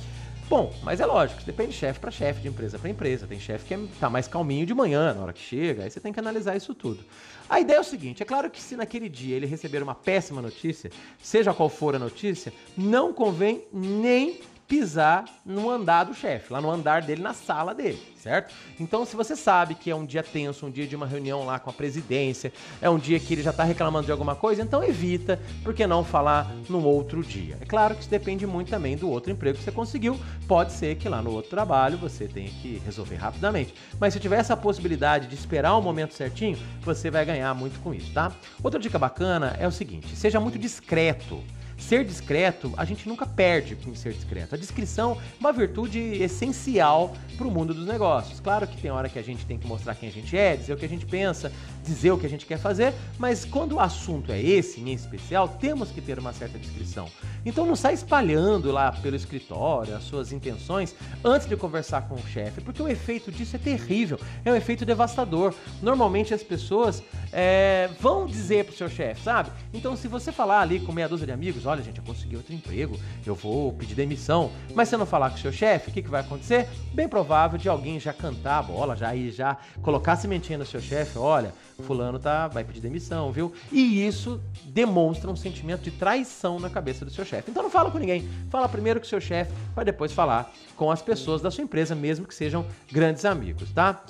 Bom, 0.48 0.72
mas 0.82 0.98
é 0.98 1.04
lógico, 1.04 1.42
depende 1.44 1.72
de 1.72 1.76
chefe 1.76 2.00
para 2.00 2.10
chefe, 2.10 2.40
de 2.40 2.48
empresa 2.48 2.78
para 2.78 2.88
empresa. 2.88 3.26
Tem 3.26 3.38
chefe 3.38 3.66
que 3.66 3.74
é, 3.74 3.80
tá 4.00 4.08
mais 4.08 4.26
calminho 4.26 4.64
de 4.64 4.72
manhã, 4.72 5.12
na 5.12 5.20
hora 5.20 5.32
que 5.34 5.42
chega, 5.42 5.84
aí 5.84 5.90
você 5.90 6.00
tem 6.00 6.10
que 6.10 6.18
analisar 6.18 6.56
isso 6.56 6.74
tudo. 6.74 7.04
A 7.50 7.60
ideia 7.60 7.76
é 7.76 7.80
o 7.80 7.84
seguinte: 7.84 8.22
é 8.22 8.26
claro 8.26 8.48
que 8.48 8.60
se 8.60 8.74
naquele 8.74 9.10
dia 9.10 9.36
ele 9.36 9.44
receber 9.44 9.82
uma 9.82 9.94
péssima 9.94 10.40
notícia, 10.40 10.90
seja 11.22 11.52
qual 11.52 11.68
for 11.68 11.94
a 11.94 11.98
notícia, 11.98 12.50
não 12.78 13.12
convém 13.12 13.64
nem 13.70 14.40
pisar 14.68 15.24
no 15.44 15.70
andar 15.70 16.04
do 16.04 16.14
chefe, 16.14 16.52
lá 16.52 16.60
no 16.60 16.70
andar 16.70 17.00
dele, 17.00 17.22
na 17.22 17.32
sala 17.32 17.74
dele, 17.74 17.98
certo? 18.16 18.54
Então, 18.78 19.06
se 19.06 19.16
você 19.16 19.34
sabe 19.34 19.74
que 19.74 19.90
é 19.90 19.96
um 19.96 20.04
dia 20.04 20.22
tenso, 20.22 20.66
um 20.66 20.70
dia 20.70 20.86
de 20.86 20.94
uma 20.94 21.06
reunião 21.06 21.46
lá 21.46 21.58
com 21.58 21.70
a 21.70 21.72
presidência, 21.72 22.52
é 22.80 22.90
um 22.90 22.98
dia 22.98 23.18
que 23.18 23.32
ele 23.32 23.42
já 23.42 23.52
tá 23.52 23.64
reclamando 23.64 24.04
de 24.04 24.12
alguma 24.12 24.36
coisa, 24.36 24.60
então 24.60 24.84
evita, 24.84 25.40
porque 25.64 25.86
não 25.86 26.04
falar 26.04 26.52
no 26.68 26.84
outro 26.84 27.22
dia. 27.22 27.56
É 27.62 27.64
claro 27.64 27.94
que 27.94 28.02
isso 28.02 28.10
depende 28.10 28.46
muito 28.46 28.68
também 28.68 28.94
do 28.94 29.08
outro 29.08 29.32
emprego 29.32 29.56
que 29.56 29.64
você 29.64 29.72
conseguiu. 29.72 30.20
Pode 30.46 30.72
ser 30.72 30.96
que 30.96 31.08
lá 31.08 31.22
no 31.22 31.30
outro 31.32 31.48
trabalho 31.48 31.96
você 31.96 32.28
tenha 32.28 32.50
que 32.50 32.82
resolver 32.84 33.16
rapidamente. 33.16 33.74
Mas 33.98 34.12
se 34.12 34.20
tiver 34.20 34.36
essa 34.38 34.56
possibilidade 34.56 35.28
de 35.28 35.34
esperar 35.34 35.74
o 35.76 35.80
momento 35.80 36.12
certinho, 36.12 36.58
você 36.82 37.10
vai 37.10 37.24
ganhar 37.24 37.54
muito 37.54 37.80
com 37.80 37.94
isso, 37.94 38.12
tá? 38.12 38.32
Outra 38.62 38.78
dica 38.78 38.98
bacana 38.98 39.56
é 39.58 39.66
o 39.66 39.72
seguinte: 39.72 40.14
seja 40.14 40.38
muito 40.38 40.58
discreto. 40.58 41.42
Ser 41.78 42.04
discreto, 42.04 42.74
a 42.76 42.84
gente 42.84 43.08
nunca 43.08 43.24
perde 43.24 43.76
com 43.76 43.94
ser 43.94 44.12
discreto. 44.12 44.54
A 44.54 44.58
discrição 44.58 45.12
é 45.12 45.40
uma 45.40 45.52
virtude 45.52 45.98
essencial 45.98 47.14
para 47.36 47.46
o 47.46 47.50
mundo 47.50 47.72
dos 47.72 47.86
negócios. 47.86 48.40
Claro 48.40 48.66
que 48.66 48.76
tem 48.76 48.90
hora 48.90 49.08
que 49.08 49.18
a 49.18 49.22
gente 49.22 49.46
tem 49.46 49.56
que 49.56 49.66
mostrar 49.66 49.94
quem 49.94 50.08
a 50.08 50.12
gente 50.12 50.36
é, 50.36 50.56
dizer 50.56 50.72
o 50.72 50.76
que 50.76 50.84
a 50.84 50.88
gente 50.88 51.06
pensa, 51.06 51.52
dizer 51.84 52.10
o 52.10 52.18
que 52.18 52.26
a 52.26 52.28
gente 52.28 52.44
quer 52.44 52.58
fazer, 52.58 52.92
mas 53.16 53.44
quando 53.44 53.76
o 53.76 53.80
assunto 53.80 54.32
é 54.32 54.42
esse, 54.42 54.80
em 54.80 54.92
especial, 54.92 55.48
temos 55.48 55.90
que 55.90 56.00
ter 56.00 56.18
uma 56.18 56.32
certa 56.32 56.58
discrição. 56.58 57.08
Então 57.46 57.64
não 57.64 57.76
sai 57.76 57.94
espalhando 57.94 58.72
lá 58.72 58.90
pelo 58.90 59.16
escritório 59.16 59.96
as 59.96 60.02
suas 60.02 60.32
intenções 60.32 60.94
antes 61.24 61.46
de 61.46 61.56
conversar 61.56 62.02
com 62.02 62.16
o 62.16 62.26
chefe, 62.26 62.60
porque 62.60 62.82
o 62.82 62.88
efeito 62.88 63.30
disso 63.30 63.56
é 63.56 63.58
terrível, 63.58 64.18
é 64.44 64.52
um 64.52 64.56
efeito 64.56 64.84
devastador. 64.84 65.54
Normalmente 65.80 66.34
as 66.34 66.42
pessoas 66.42 67.02
é, 67.32 67.88
vão 68.00 68.26
dizer 68.26 68.64
pro 68.64 68.76
seu 68.76 68.88
chefe, 68.88 69.22
sabe? 69.22 69.50
Então 69.72 69.96
se 69.96 70.08
você 70.08 70.32
falar 70.32 70.60
ali 70.60 70.80
com 70.80 70.92
meia 70.92 71.08
dúzia 71.08 71.26
de 71.26 71.32
amigos, 71.32 71.64
olha 71.68 71.82
gente, 71.82 71.98
eu 71.98 72.04
consegui 72.04 72.36
outro 72.36 72.54
emprego, 72.54 72.98
eu 73.24 73.34
vou 73.34 73.72
pedir 73.72 73.94
demissão, 73.94 74.50
mas 74.74 74.88
você 74.88 74.96
não 74.96 75.06
falar 75.06 75.30
com 75.30 75.36
o 75.36 75.38
seu 75.38 75.52
chefe, 75.52 75.90
o 75.90 75.92
que, 75.92 76.02
que 76.02 76.10
vai 76.10 76.20
acontecer? 76.20 76.68
Bem 76.92 77.08
provável 77.08 77.58
de 77.58 77.68
alguém 77.68 78.00
já 78.00 78.12
cantar 78.12 78.58
a 78.58 78.62
bola, 78.62 78.96
já 78.96 79.14
ir 79.14 79.30
já 79.30 79.56
colocar 79.82 80.12
a 80.12 80.16
sementinha 80.16 80.58
no 80.58 80.66
seu 80.66 80.80
chefe, 80.80 81.18
olha, 81.18 81.52
fulano 81.82 82.18
tá, 82.18 82.48
vai 82.48 82.64
pedir 82.64 82.80
demissão, 82.80 83.30
viu? 83.30 83.52
E 83.70 84.06
isso 84.06 84.40
demonstra 84.64 85.30
um 85.30 85.36
sentimento 85.36 85.82
de 85.82 85.90
traição 85.90 86.58
na 86.58 86.68
cabeça 86.70 87.04
do 87.04 87.10
seu 87.10 87.24
chefe. 87.24 87.50
Então 87.50 87.62
não 87.62 87.70
fala 87.70 87.90
com 87.90 87.98
ninguém, 87.98 88.28
fala 88.50 88.68
primeiro 88.68 89.00
com 89.00 89.06
o 89.06 89.08
seu 89.08 89.20
chefe, 89.20 89.52
para 89.74 89.84
depois 89.84 90.12
falar 90.12 90.52
com 90.76 90.90
as 90.90 91.02
pessoas 91.02 91.42
da 91.42 91.50
sua 91.50 91.64
empresa, 91.64 91.94
mesmo 91.94 92.26
que 92.26 92.34
sejam 92.34 92.66
grandes 92.90 93.24
amigos, 93.24 93.70
tá? 93.70 94.02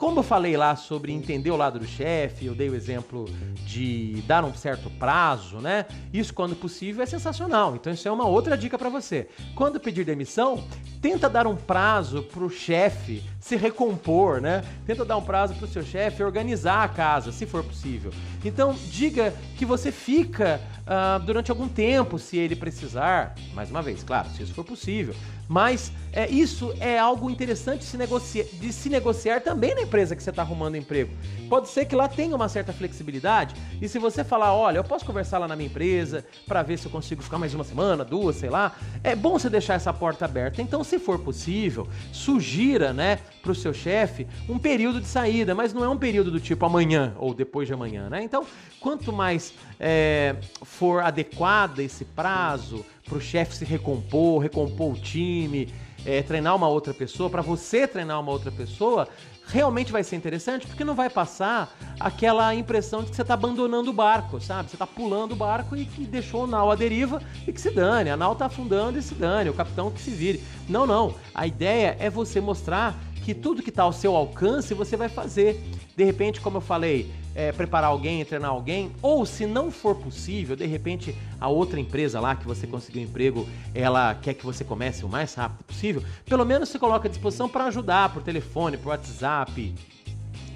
Como 0.00 0.20
eu 0.20 0.22
falei 0.22 0.56
lá 0.56 0.76
sobre 0.76 1.12
entender 1.12 1.50
o 1.50 1.56
lado 1.56 1.78
do 1.78 1.86
chefe, 1.86 2.46
eu 2.46 2.54
dei 2.54 2.70
o 2.70 2.74
exemplo 2.74 3.26
de 3.66 4.22
dar 4.26 4.42
um 4.42 4.54
certo 4.54 4.88
prazo, 4.92 5.58
né? 5.58 5.84
Isso, 6.10 6.32
quando 6.32 6.56
possível, 6.56 7.02
é 7.02 7.06
sensacional. 7.06 7.76
Então, 7.76 7.92
isso 7.92 8.08
é 8.08 8.10
uma 8.10 8.26
outra 8.26 8.56
dica 8.56 8.78
para 8.78 8.88
você. 8.88 9.28
Quando 9.54 9.78
pedir 9.78 10.06
demissão, 10.06 10.64
tenta 11.02 11.28
dar 11.28 11.46
um 11.46 11.54
prazo 11.54 12.22
para 12.22 12.42
o 12.42 12.48
chefe 12.48 13.22
se 13.40 13.56
recompor, 13.56 14.40
né? 14.40 14.62
Tenta 14.86 15.04
dar 15.04 15.16
um 15.16 15.22
prazo 15.22 15.54
para 15.54 15.64
o 15.64 15.68
seu 15.68 15.82
chefe 15.82 16.22
organizar 16.22 16.84
a 16.84 16.88
casa, 16.88 17.32
se 17.32 17.46
for 17.46 17.64
possível. 17.64 18.12
Então, 18.44 18.76
diga 18.90 19.34
que 19.56 19.64
você 19.64 19.90
fica 19.90 20.60
uh, 20.80 21.18
durante 21.24 21.50
algum 21.50 21.66
tempo, 21.66 22.18
se 22.18 22.36
ele 22.36 22.54
precisar. 22.54 23.34
Mais 23.54 23.70
uma 23.70 23.80
vez, 23.80 24.04
claro, 24.04 24.28
se 24.30 24.42
isso 24.42 24.52
for 24.52 24.64
possível. 24.64 25.14
Mas 25.48 25.90
é, 26.12 26.28
isso 26.28 26.72
é 26.78 26.96
algo 26.96 27.28
interessante 27.28 27.84
se, 27.84 27.96
de 28.44 28.72
se 28.72 28.88
negociar 28.88 29.40
também 29.40 29.74
na 29.74 29.82
empresa 29.82 30.14
que 30.14 30.22
você 30.22 30.30
está 30.30 30.42
arrumando 30.42 30.76
emprego. 30.76 31.10
Pode 31.48 31.68
ser 31.68 31.86
que 31.86 31.96
lá 31.96 32.06
tenha 32.06 32.36
uma 32.36 32.48
certa 32.48 32.72
flexibilidade 32.72 33.56
e 33.82 33.88
se 33.88 33.98
você 33.98 34.22
falar, 34.22 34.54
olha, 34.54 34.78
eu 34.78 34.84
posso 34.84 35.04
conversar 35.04 35.38
lá 35.38 35.48
na 35.48 35.56
minha 35.56 35.68
empresa 35.68 36.24
para 36.46 36.62
ver 36.62 36.78
se 36.78 36.86
eu 36.86 36.92
consigo 36.92 37.20
ficar 37.20 37.36
mais 37.36 37.52
uma 37.52 37.64
semana, 37.64 38.04
duas, 38.04 38.36
sei 38.36 38.48
lá, 38.48 38.76
é 39.02 39.16
bom 39.16 39.32
você 39.32 39.50
deixar 39.50 39.74
essa 39.74 39.92
porta 39.92 40.24
aberta. 40.24 40.62
Então, 40.62 40.84
se 40.84 41.00
for 41.00 41.18
possível, 41.18 41.88
sugira, 42.12 42.92
né, 42.92 43.18
para 43.40 43.52
o 43.52 43.54
seu 43.54 43.72
chefe 43.72 44.26
um 44.48 44.58
período 44.58 45.00
de 45.00 45.06
saída, 45.06 45.54
mas 45.54 45.72
não 45.72 45.84
é 45.84 45.88
um 45.88 45.96
período 45.96 46.30
do 46.30 46.40
tipo 46.40 46.64
amanhã 46.64 47.14
ou 47.18 47.34
depois 47.34 47.66
de 47.66 47.74
amanhã, 47.74 48.08
né? 48.08 48.22
Então, 48.22 48.46
quanto 48.80 49.12
mais 49.12 49.54
é, 49.78 50.36
for 50.62 51.02
adequado 51.02 51.80
esse 51.80 52.04
prazo 52.04 52.84
para 53.04 53.18
o 53.18 53.20
chefe 53.20 53.56
se 53.56 53.64
recompor, 53.64 54.38
recompor 54.40 54.92
o 54.92 54.96
time, 54.96 55.72
é, 56.04 56.22
treinar 56.22 56.56
uma 56.56 56.68
outra 56.68 56.94
pessoa, 56.94 57.28
para 57.28 57.42
você 57.42 57.86
treinar 57.86 58.20
uma 58.20 58.32
outra 58.32 58.50
pessoa, 58.50 59.08
realmente 59.46 59.90
vai 59.90 60.04
ser 60.04 60.16
interessante 60.16 60.66
porque 60.66 60.84
não 60.84 60.94
vai 60.94 61.10
passar 61.10 61.76
aquela 61.98 62.54
impressão 62.54 63.02
de 63.02 63.10
que 63.10 63.16
você 63.16 63.22
está 63.22 63.34
abandonando 63.34 63.90
o 63.90 63.92
barco, 63.92 64.40
sabe? 64.40 64.70
Você 64.70 64.76
está 64.76 64.86
pulando 64.86 65.32
o 65.32 65.36
barco 65.36 65.76
e 65.76 65.84
que 65.84 66.04
deixou 66.04 66.44
o 66.44 66.46
nau 66.46 66.70
à 66.70 66.74
deriva 66.74 67.20
e 67.46 67.52
que 67.52 67.60
se 67.60 67.70
dane. 67.70 68.10
A 68.10 68.16
nau 68.16 68.32
está 68.32 68.46
afundando 68.46 68.98
e 68.98 69.02
se 69.02 69.14
dane, 69.14 69.50
o 69.50 69.54
capitão 69.54 69.90
que 69.90 70.00
se 70.00 70.10
vire. 70.10 70.42
Não, 70.68 70.86
não. 70.86 71.14
A 71.34 71.46
ideia 71.46 71.96
é 71.98 72.08
você 72.08 72.40
mostrar 72.40 72.96
que 73.24 73.34
tudo 73.34 73.62
que 73.62 73.70
está 73.70 73.82
ao 73.82 73.92
seu 73.92 74.16
alcance 74.16 74.74
você 74.74 74.96
vai 74.96 75.08
fazer. 75.08 75.60
De 75.96 76.04
repente, 76.04 76.40
como 76.40 76.56
eu 76.58 76.60
falei, 76.60 77.10
é, 77.34 77.52
preparar 77.52 77.90
alguém, 77.90 78.24
treinar 78.24 78.50
alguém, 78.50 78.90
ou 79.02 79.24
se 79.24 79.46
não 79.46 79.70
for 79.70 79.94
possível, 79.94 80.56
de 80.56 80.66
repente 80.66 81.14
a 81.40 81.48
outra 81.48 81.78
empresa 81.78 82.20
lá 82.20 82.34
que 82.34 82.46
você 82.46 82.66
conseguiu 82.66 83.02
emprego, 83.02 83.48
ela 83.74 84.14
quer 84.14 84.34
que 84.34 84.44
você 84.44 84.64
comece 84.64 85.04
o 85.04 85.08
mais 85.08 85.34
rápido 85.34 85.64
possível, 85.64 86.02
pelo 86.24 86.44
menos 86.44 86.68
se 86.68 86.78
coloca 86.78 87.06
à 87.06 87.10
disposição 87.10 87.48
para 87.48 87.64
ajudar 87.66 88.12
por 88.12 88.22
telefone, 88.22 88.76
por 88.76 88.88
WhatsApp, 88.88 89.74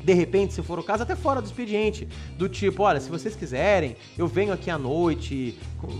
de 0.04 0.12
repente, 0.12 0.52
se 0.52 0.62
for 0.62 0.78
o 0.78 0.82
caso, 0.82 1.02
até 1.02 1.16
fora 1.16 1.40
do 1.40 1.46
expediente, 1.46 2.06
do 2.36 2.46
tipo, 2.46 2.82
olha, 2.82 3.00
se 3.00 3.08
vocês 3.08 3.34
quiserem, 3.34 3.96
eu 4.18 4.26
venho 4.26 4.52
aqui 4.52 4.70
à 4.70 4.76
noite, 4.76 5.58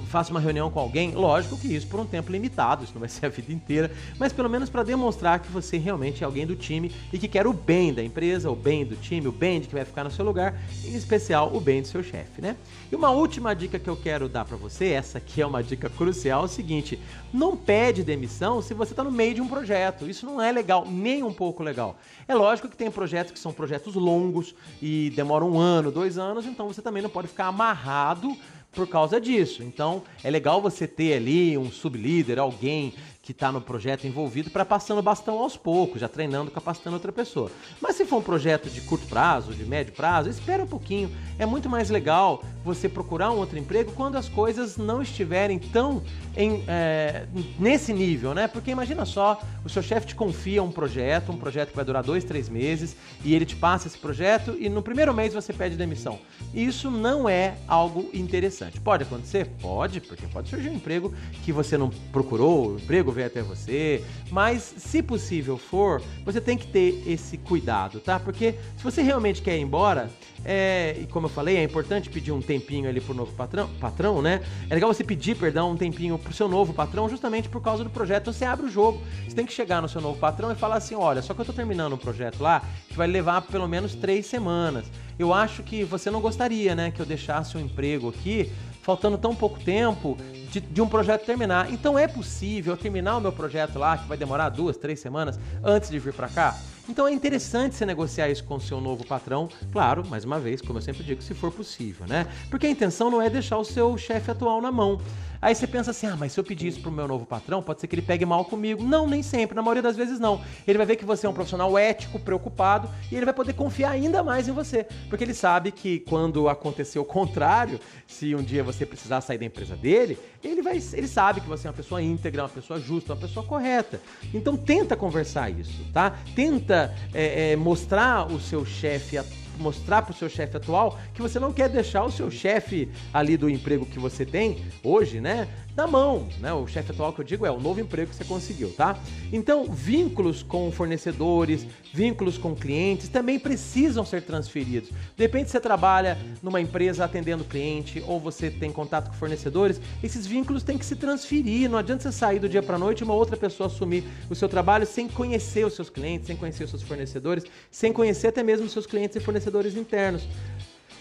faço 0.09 0.31
uma 0.31 0.41
reunião 0.41 0.71
com 0.71 0.79
alguém. 0.79 1.13
Lógico 1.13 1.57
que 1.57 1.75
isso 1.75 1.87
por 1.87 1.99
um 1.99 2.05
tempo 2.05 2.31
limitado, 2.31 2.85
isso 2.85 2.93
não 2.93 3.01
vai 3.01 3.09
ser 3.11 3.27
a 3.27 3.29
vida 3.31 3.51
inteira, 3.51 3.91
mas 4.19 4.33
pelo 4.33 4.51
menos 4.51 4.69
para 4.69 4.83
demonstrar 4.83 5.41
que 5.41 5.51
você 5.51 5.79
realmente 5.79 6.23
é 6.23 6.27
alguém 6.27 6.47
do 6.47 6.55
time 6.55 6.93
e 7.13 7.19
que 7.19 7.27
quer 7.27 7.47
o 7.47 7.53
bem 7.53 7.95
da 7.95 8.03
empresa, 8.03 8.51
o 8.51 8.57
bem 8.57 8.85
do 8.85 8.95
time, 8.95 9.27
o 9.27 9.33
bem 9.33 9.61
de 9.61 9.69
que 9.69 9.75
vai 9.75 9.87
ficar 9.87 10.05
no 10.05 10.11
seu 10.11 10.25
lugar, 10.25 10.61
em 10.85 10.95
especial 10.95 11.55
o 11.55 11.61
bem 11.61 11.81
do 11.81 11.89
seu 11.89 12.03
chefe, 12.03 12.43
né? 12.43 12.57
E 12.93 12.97
uma 12.97 13.11
última 13.11 13.55
dica 13.55 13.79
que 13.79 13.89
eu 13.89 13.97
quero 13.97 14.29
dar 14.29 14.45
para 14.45 14.57
você, 14.57 14.89
essa 14.89 15.17
aqui 15.17 15.41
é 15.41 15.47
uma 15.47 15.63
dica 15.63 15.89
crucial, 15.89 16.43
é 16.43 16.45
o 16.45 16.49
seguinte: 16.49 16.99
não 17.33 17.57
pede 17.57 18.03
demissão 18.03 18.61
se 18.61 18.75
você 18.75 18.93
está 18.93 19.03
no 19.03 19.11
meio 19.11 19.35
de 19.35 19.41
um 19.41 19.49
projeto. 19.49 20.09
Isso 20.09 20.27
não 20.27 20.41
é 20.41 20.53
legal, 20.53 20.87
nem 20.87 21.23
um 21.23 21.33
pouco 21.33 21.63
legal. 21.63 21.97
É 22.29 22.35
lógico 22.35 22.69
que 22.69 22.77
tem 22.77 22.91
projetos 22.91 23.33
que 23.33 23.39
são 23.39 23.53
projetos 23.53 23.94
longos 24.01 24.55
e 24.81 25.13
demoram 25.15 25.51
um 25.51 25.59
ano, 25.59 25.91
dois 25.91 26.19
anos, 26.19 26.47
então 26.47 26.69
você 26.69 26.83
também 26.83 27.03
não 27.03 27.11
pode 27.11 27.29
ficar 27.29 27.47
amarrado 27.47 28.37
por 28.73 28.89
causa 28.89 29.21
disso. 29.21 29.63
Então 29.63 30.03
é 30.23 30.31
legal 30.31 30.61
você 30.61 30.87
ter 30.87 31.15
ali 31.15 31.57
um 31.57 31.71
sublíder, 31.71 32.39
alguém 32.39 32.95
que 33.25 33.33
está 33.33 33.51
no 33.51 33.59
projeto 33.59 34.07
envolvido 34.07 34.51
para 34.51 34.67
passando 34.67 35.01
bastão 35.03 35.39
aos 35.39 35.57
poucos, 35.57 36.03
já 36.03 36.09
treinando, 36.09 36.51
capacitando 36.51 36.97
outra 36.97 37.11
pessoa. 37.11 37.51
Mas 37.81 37.97
se 37.97 38.05
for 38.05 38.19
um 38.19 38.23
projeto 38.23 38.69
de 38.69 38.83
curto 38.83 39.07
prazo, 39.07 39.55
de 39.55 39.65
médio 39.65 39.95
prazo, 39.95 40.29
espera 40.29 40.63
um 40.63 40.67
pouquinho. 40.67 41.11
É 41.39 41.47
muito 41.47 41.69
mais 41.69 41.89
legal 41.89 42.45
você 42.63 42.87
procurar 42.87 43.31
um 43.31 43.39
outro 43.39 43.59
emprego 43.59 43.93
quando 43.93 44.17
as 44.17 44.29
coisas 44.29 44.77
não 44.77 45.01
estiverem 45.01 45.59
tão 45.59 46.03
em, 46.37 46.65
é, 46.69 47.27
nesse 47.59 47.95
nível, 47.95 48.35
né? 48.35 48.47
Porque 48.47 48.71
imagina 48.71 49.07
só, 49.07 49.41
o 49.65 49.71
seu 49.71 49.83
chefe 49.83 50.09
te 50.09 50.15
confia 50.15 50.63
um 50.63 50.71
projeto, 50.71 51.33
um 51.33 51.37
projeto 51.39 51.71
que 51.71 51.77
vai 51.77 51.85
durar 51.85 52.03
dois, 52.03 52.25
três 52.25 52.51
meses, 52.51 52.95
e 53.25 53.35
ele 53.35 53.47
te 53.47 53.57
passa 53.57 53.89
esse 53.89 53.97
projeto 53.97 54.55
e 54.59 54.69
no 54.69 54.83
primeiro 54.83 55.15
mês 55.15 55.33
você 55.33 55.53
pede 55.53 55.77
demissão. 55.77 56.19
Isso 56.53 56.91
não 56.91 57.27
é 57.27 57.55
algo 57.67 58.11
interessante. 58.13 58.79
Pode 58.81 59.05
acontecer? 59.05 59.47
Pode, 59.63 60.01
porque 60.01 60.27
pode 60.27 60.51
surgir 60.51 60.69
um 60.69 60.75
emprego 60.75 61.15
que 61.43 61.53
você 61.53 61.79
não 61.79 61.89
procurou, 62.13 62.73
o 62.73 62.77
emprego 62.77 63.14
veio 63.15 63.27
até 63.27 63.43
você, 63.43 64.05
mas 64.31 64.75
se 64.77 65.03
possível 65.03 65.57
for, 65.57 66.03
você 66.25 66.41
tem 66.41 66.59
que 66.59 66.67
ter 66.67 67.03
esse 67.07 67.39
cuidado, 67.39 68.01
tá? 68.01 68.19
Porque 68.19 68.55
se 68.77 68.85
você 68.85 69.01
realmente 69.01 69.41
quer 69.41 69.57
ir 69.57 69.63
embora, 69.63 70.11
é, 70.45 70.97
e 71.01 71.07
como 71.07 71.27
eu 71.27 71.31
falei, 71.31 71.57
é 71.57 71.63
importante 71.63 72.11
pedir 72.11 72.31
um 72.31 72.43
tempinho 72.43 72.89
ali 72.89 73.01
pro 73.01 73.15
novo 73.15 73.33
patrão, 73.33 73.71
patrão, 73.81 74.21
né? 74.21 74.43
É 74.69 74.75
legal 74.75 74.93
você 74.93 75.03
pedir, 75.03 75.35
perdão, 75.37 75.71
um 75.71 75.77
tempinho 75.77 76.19
pro 76.19 76.35
seu 76.35 76.47
novo 76.47 76.75
patrão, 76.75 77.09
justamente 77.09 77.49
por 77.49 77.63
causa 77.63 77.83
do 77.83 77.89
projeto. 77.89 78.33
Você 78.33 78.45
abre 78.45 78.67
o 78.67 78.71
jogo, 78.71 79.01
você 79.27 79.35
tem 79.35 79.47
que 79.47 79.53
chegar 79.53 79.81
no 79.81 79.89
seu 79.89 80.03
novo 80.03 80.19
patrão 80.19 80.53
e 80.53 80.55
falar 80.55 80.77
assim: 80.77 80.95
olha, 80.95 81.23
só 81.23 81.33
que 81.33 81.41
eu 81.41 81.45
tô 81.45 81.53
terminando 81.53 81.95
um 81.95 81.99
projeto 81.99 82.43
lá 82.43 82.63
que 82.89 82.97
vai 82.97 83.07
levar 83.07 83.41
pelo 83.43 83.67
menos 83.67 83.95
três 83.95 84.27
semanas. 84.27 84.85
Eu 85.19 85.33
acho 85.33 85.63
que 85.63 85.85
você 85.85 86.11
não 86.11 86.21
gostaria, 86.21 86.75
né, 86.75 86.91
que 86.91 87.01
eu 87.01 87.07
deixasse 87.07 87.57
um 87.57 87.61
emprego 87.61 88.09
aqui 88.09 88.51
faltando 88.85 89.17
tão 89.17 89.35
pouco 89.35 89.59
tempo 89.59 90.17
de, 90.51 90.61
de, 90.61 90.83
um 90.83 90.87
projeto 90.87 91.25
terminar. 91.25 91.73
Então 91.73 91.99
é 91.99 92.07
possível 92.07 92.77
terminar 92.77 93.17
o 93.17 93.21
meu 93.21 93.33
projeto 93.33 93.79
lá, 93.79 93.97
que 93.97 94.07
vai 94.07 94.17
demorar 94.17 94.51
duas, 94.51 94.77
três 94.77 95.01
semanas, 95.01 95.41
antes 95.65 95.91
de 95.91 95.99
vir 95.99 96.13
para 96.13 96.29
cá? 96.29 96.57
Então 96.87 97.09
é 97.09 97.13
interessante 97.13 97.75
você 97.75 97.87
negociar 97.87 98.29
isso 98.29 98.45
com 98.45 98.57
o 98.57 98.61
seu 98.61 98.79
novo 98.79 99.07
patrão, 99.07 99.49
claro, 99.73 100.07
mais 100.07 100.25
uma 100.25 100.39
vez, 100.39 100.61
como 100.61 100.79
eu 100.79 100.83
sempre 100.83 101.03
digo, 101.03 101.23
se 101.23 101.33
for 101.33 101.51
possível, 101.51 102.07
né? 102.07 102.27
Porque 102.51 102.67
a 102.67 102.71
intenção 102.71 103.11
não 103.11 103.23
é 103.23 103.31
deixar 103.31 103.57
o 103.57 103.65
seu 103.65 103.97
chefe 103.97 104.31
atual 104.31 104.61
na 104.61 104.71
mão. 104.71 105.01
Aí 105.45 105.55
você 105.55 105.67
pensa 105.67 105.91
assim: 105.91 106.07
ah, 106.07 106.17
mas 106.19 106.33
se 106.33 106.41
eu 106.41 106.43
pedir 106.43 106.69
isso 106.69 106.81
pro 106.81 106.91
meu 106.91 107.07
novo 107.07 107.27
patrão, 107.27 107.63
pode 107.63 107.79
ser 107.79 107.87
que 107.87 107.95
ele 107.95 108.01
pegue 108.01 108.25
mal 108.25 108.47
comigo. 108.47 108.83
Não, 108.83 109.07
nem 109.07 109.23
sempre, 109.23 109.55
na 109.55 109.61
maioria 109.61 109.83
das 109.83 109.95
vezes 109.95 110.19
não. 110.19 110.41
Ele 110.67 110.79
vai 110.79 110.87
ver 110.87 110.97
que 110.97 111.05
você 111.05 111.27
é 111.27 111.29
um 111.29 111.35
profissional 111.35 111.77
ético, 111.77 112.19
preocupado, 112.19 112.89
e 113.13 113.15
ele 113.15 113.27
vai 113.27 113.35
poder 113.35 113.53
confiar 113.53 113.91
ainda 113.91 114.23
mais 114.23 114.49
em 114.49 114.53
você. 114.53 114.87
Porque 115.11 115.23
ele 115.23 115.35
sabe 115.35 115.71
que 115.71 116.01
quando 116.01 116.49
acontecer 116.49 116.99
o 116.99 117.05
contrário, 117.05 117.79
se 118.07 118.35
um 118.35 118.43
dia 118.43 118.65
você 118.65 118.87
precisar 118.87 119.21
sair 119.21 119.37
da 119.37 119.45
empresa 119.45 119.77
dele, 119.77 120.19
ele, 120.43 120.63
vai, 120.63 120.81
ele 120.95 121.07
sabe 121.07 121.43
que 121.43 121.47
você 121.47 121.67
é 121.67 121.71
uma 121.71 121.77
pessoa 121.77 122.01
íntegra, 122.01 122.45
uma 122.45 122.49
pessoa 122.49 122.81
justa, 122.81 123.13
uma 123.13 123.21
pessoa 123.21 123.45
correta. 123.45 124.01
Então 124.33 124.57
tenta 124.57 124.97
conversar 124.97 125.51
isso, 125.51 125.85
tá? 125.93 126.17
Tenta 126.35 126.97
é, 127.13 127.53
é, 127.53 127.57
mostrar 127.57 128.33
o 128.33 128.41
seu 128.41 128.65
chefe 128.65 129.19
mostrar 129.59 130.03
para 130.03 130.13
o 130.13 130.15
seu 130.15 130.29
chefe 130.29 130.57
atual 130.57 130.99
que 131.15 131.23
você 131.23 131.39
não 131.39 131.53
quer 131.53 131.69
deixar 131.69 132.05
o 132.05 132.11
seu 132.11 132.31
chefe 132.31 132.89
ali 133.13 133.37
do 133.37 133.49
emprego 133.49 133.87
que 133.87 133.99
você 133.99 134.25
tem 134.25 134.65
hoje, 134.83 135.21
né? 135.21 135.49
Na 135.77 135.89
mão, 135.89 136.29
né? 136.39 136.53
O 136.53 136.69
chefe 136.69 136.93
atual 136.93 137.13
que 137.13 137.21
eu 137.21 137.25
digo 137.25 137.45
é 137.45 137.51
o 137.51 137.59
novo 137.59 137.81
emprego 137.81 138.09
que 138.09 138.17
você 138.17 138.25
conseguiu, 138.25 138.73
tá? 138.73 138.97
Então, 139.33 139.65
vínculos 139.65 140.41
com 140.41 140.71
fornecedores, 140.71 141.67
vínculos 141.93 142.39
com 142.39 142.55
clientes 142.55 143.09
também 143.09 143.41
precisam 143.41 144.05
ser 144.05 144.23
transferidos. 144.23 144.91
De 145.17 145.25
repente 145.25 145.51
você 145.51 145.59
trabalha 145.59 146.17
numa 146.41 146.61
empresa 146.61 147.05
atendendo 147.05 147.43
cliente 147.43 148.01
ou 148.07 148.21
você 148.21 148.51
tem 148.51 148.71
contato 148.71 149.09
com 149.09 149.15
fornecedores, 149.15 149.81
esses 150.01 150.25
vínculos 150.29 150.63
têm 150.63 150.79
que 150.79 150.87
se 150.87 150.95
transferir. 150.95 151.69
Não 151.69 151.79
adianta 151.79 152.05
você 152.05 152.13
sair 152.13 152.39
do 152.39 152.49
dia 152.49 152.63
para 152.63 152.79
noite 152.79 153.01
e 153.01 153.05
uma 153.05 153.15
outra 153.15 153.37
pessoa 153.37 153.67
assumir 153.67 154.05
o 154.31 154.35
seu 154.37 154.49
trabalho 154.49 154.87
sem 154.87 155.09
conhecer 155.09 155.67
os 155.67 155.75
seus 155.75 155.91
clientes, 155.91 156.29
sem 156.29 156.37
conhecer 156.37 156.63
os 156.63 156.71
seus 156.71 156.83
fornecedores, 156.83 157.43
sem 157.69 157.93
conhecer 157.93 158.29
até 158.29 158.45
mesmo 158.45 158.67
os 158.67 158.73
seus 158.73 158.87
clientes 158.87 159.17
e 159.17 159.21
fornecedores 159.21 159.75
internos. 159.75 160.23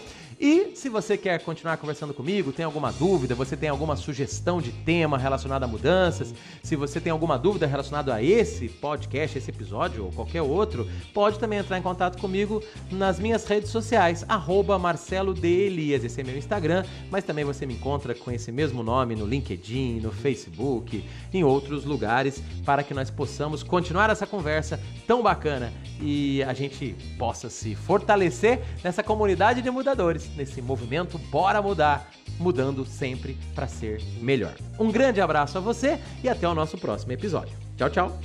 E 0.45 0.73
se 0.75 0.89
você 0.89 1.17
quer 1.17 1.41
continuar 1.41 1.77
conversando 1.77 2.13
comigo, 2.13 2.53
tem 2.53 2.65
alguma 2.65 2.91
dúvida, 2.91 3.33
você 3.33 3.57
tem 3.57 3.69
alguma 3.69 3.95
sugestão 3.95 4.61
de 4.61 4.73
tema 4.73 5.17
relacionado 5.17 5.63
a 5.63 5.69
mudanças, 5.69 6.22
mudanças. 6.23 6.35
Se 6.63 6.77
você 6.77 7.01
tem 7.01 7.11
alguma 7.11 7.39
dúvida 7.39 7.67
relacionada 7.67 8.15
a 8.15 8.23
esse 8.23 8.69
podcast, 8.69 9.37
esse 9.37 9.51
episódio 9.51 10.05
ou 10.05 10.13
qualquer 10.13 10.43
outro, 10.43 10.89
pode 11.13 11.39
também 11.39 11.59
entrar 11.59 11.79
em 11.79 11.83
contato 11.83 12.19
comigo 12.21 12.63
nas 12.91 13.19
minhas 13.19 13.45
redes 13.45 13.71
sociais, 13.71 14.25
arroba 14.29 14.79
Marcelo 14.79 15.35
de 15.35 15.49
Elias, 15.49 16.05
esse 16.05 16.21
é 16.21 16.25
meu 16.25 16.37
Instagram, 16.37 16.85
mas 17.11 17.25
também 17.25 17.45
você 17.45 17.67
me 17.67 17.75
encontra 17.75 18.15
com 18.15 18.31
esse 18.31 18.53
mesmo 18.53 18.83
nome 18.83 19.17
no 19.17 19.27
LinkedIn, 19.27 20.01
no 20.01 20.13
Facebook, 20.13 21.05
em 21.33 21.43
outros 21.43 21.85
lugares, 21.85 22.43
para 22.65 22.83
que 22.83 22.95
nós 22.95 23.11
possamos 23.11 23.63
continuar 23.63 24.11
essa 24.11 24.27
conversa 24.27 24.81
tão 25.07 25.23
bacana 25.23 25.73
e 26.01 26.43
a 26.45 26.53
gente 26.53 26.95
possa 27.19 27.51
se 27.51 27.75
fortalecer 27.75 28.61
nessa 28.83 29.03
comunidade 29.03 29.63
de 29.63 29.71
mudadores, 29.71 30.31
nesse 30.37 30.63
movimento 30.63 31.19
Bora 31.19 31.61
Mudar, 31.61 32.09
mudando 32.39 32.85
sempre 32.85 33.37
para 33.55 33.69
ser 33.69 34.03
melhor. 34.21 34.55
Um 34.79 34.91
grande 34.91 35.21
abraço 35.21 35.59
a 35.59 35.61
você 35.61 35.99
e 36.23 36.29
até 36.29 36.49
o 36.49 36.55
nosso 36.55 36.79
próximo 36.79 37.13
episódio. 37.13 37.57
Tchau, 37.77 37.91
tchau! 37.91 38.21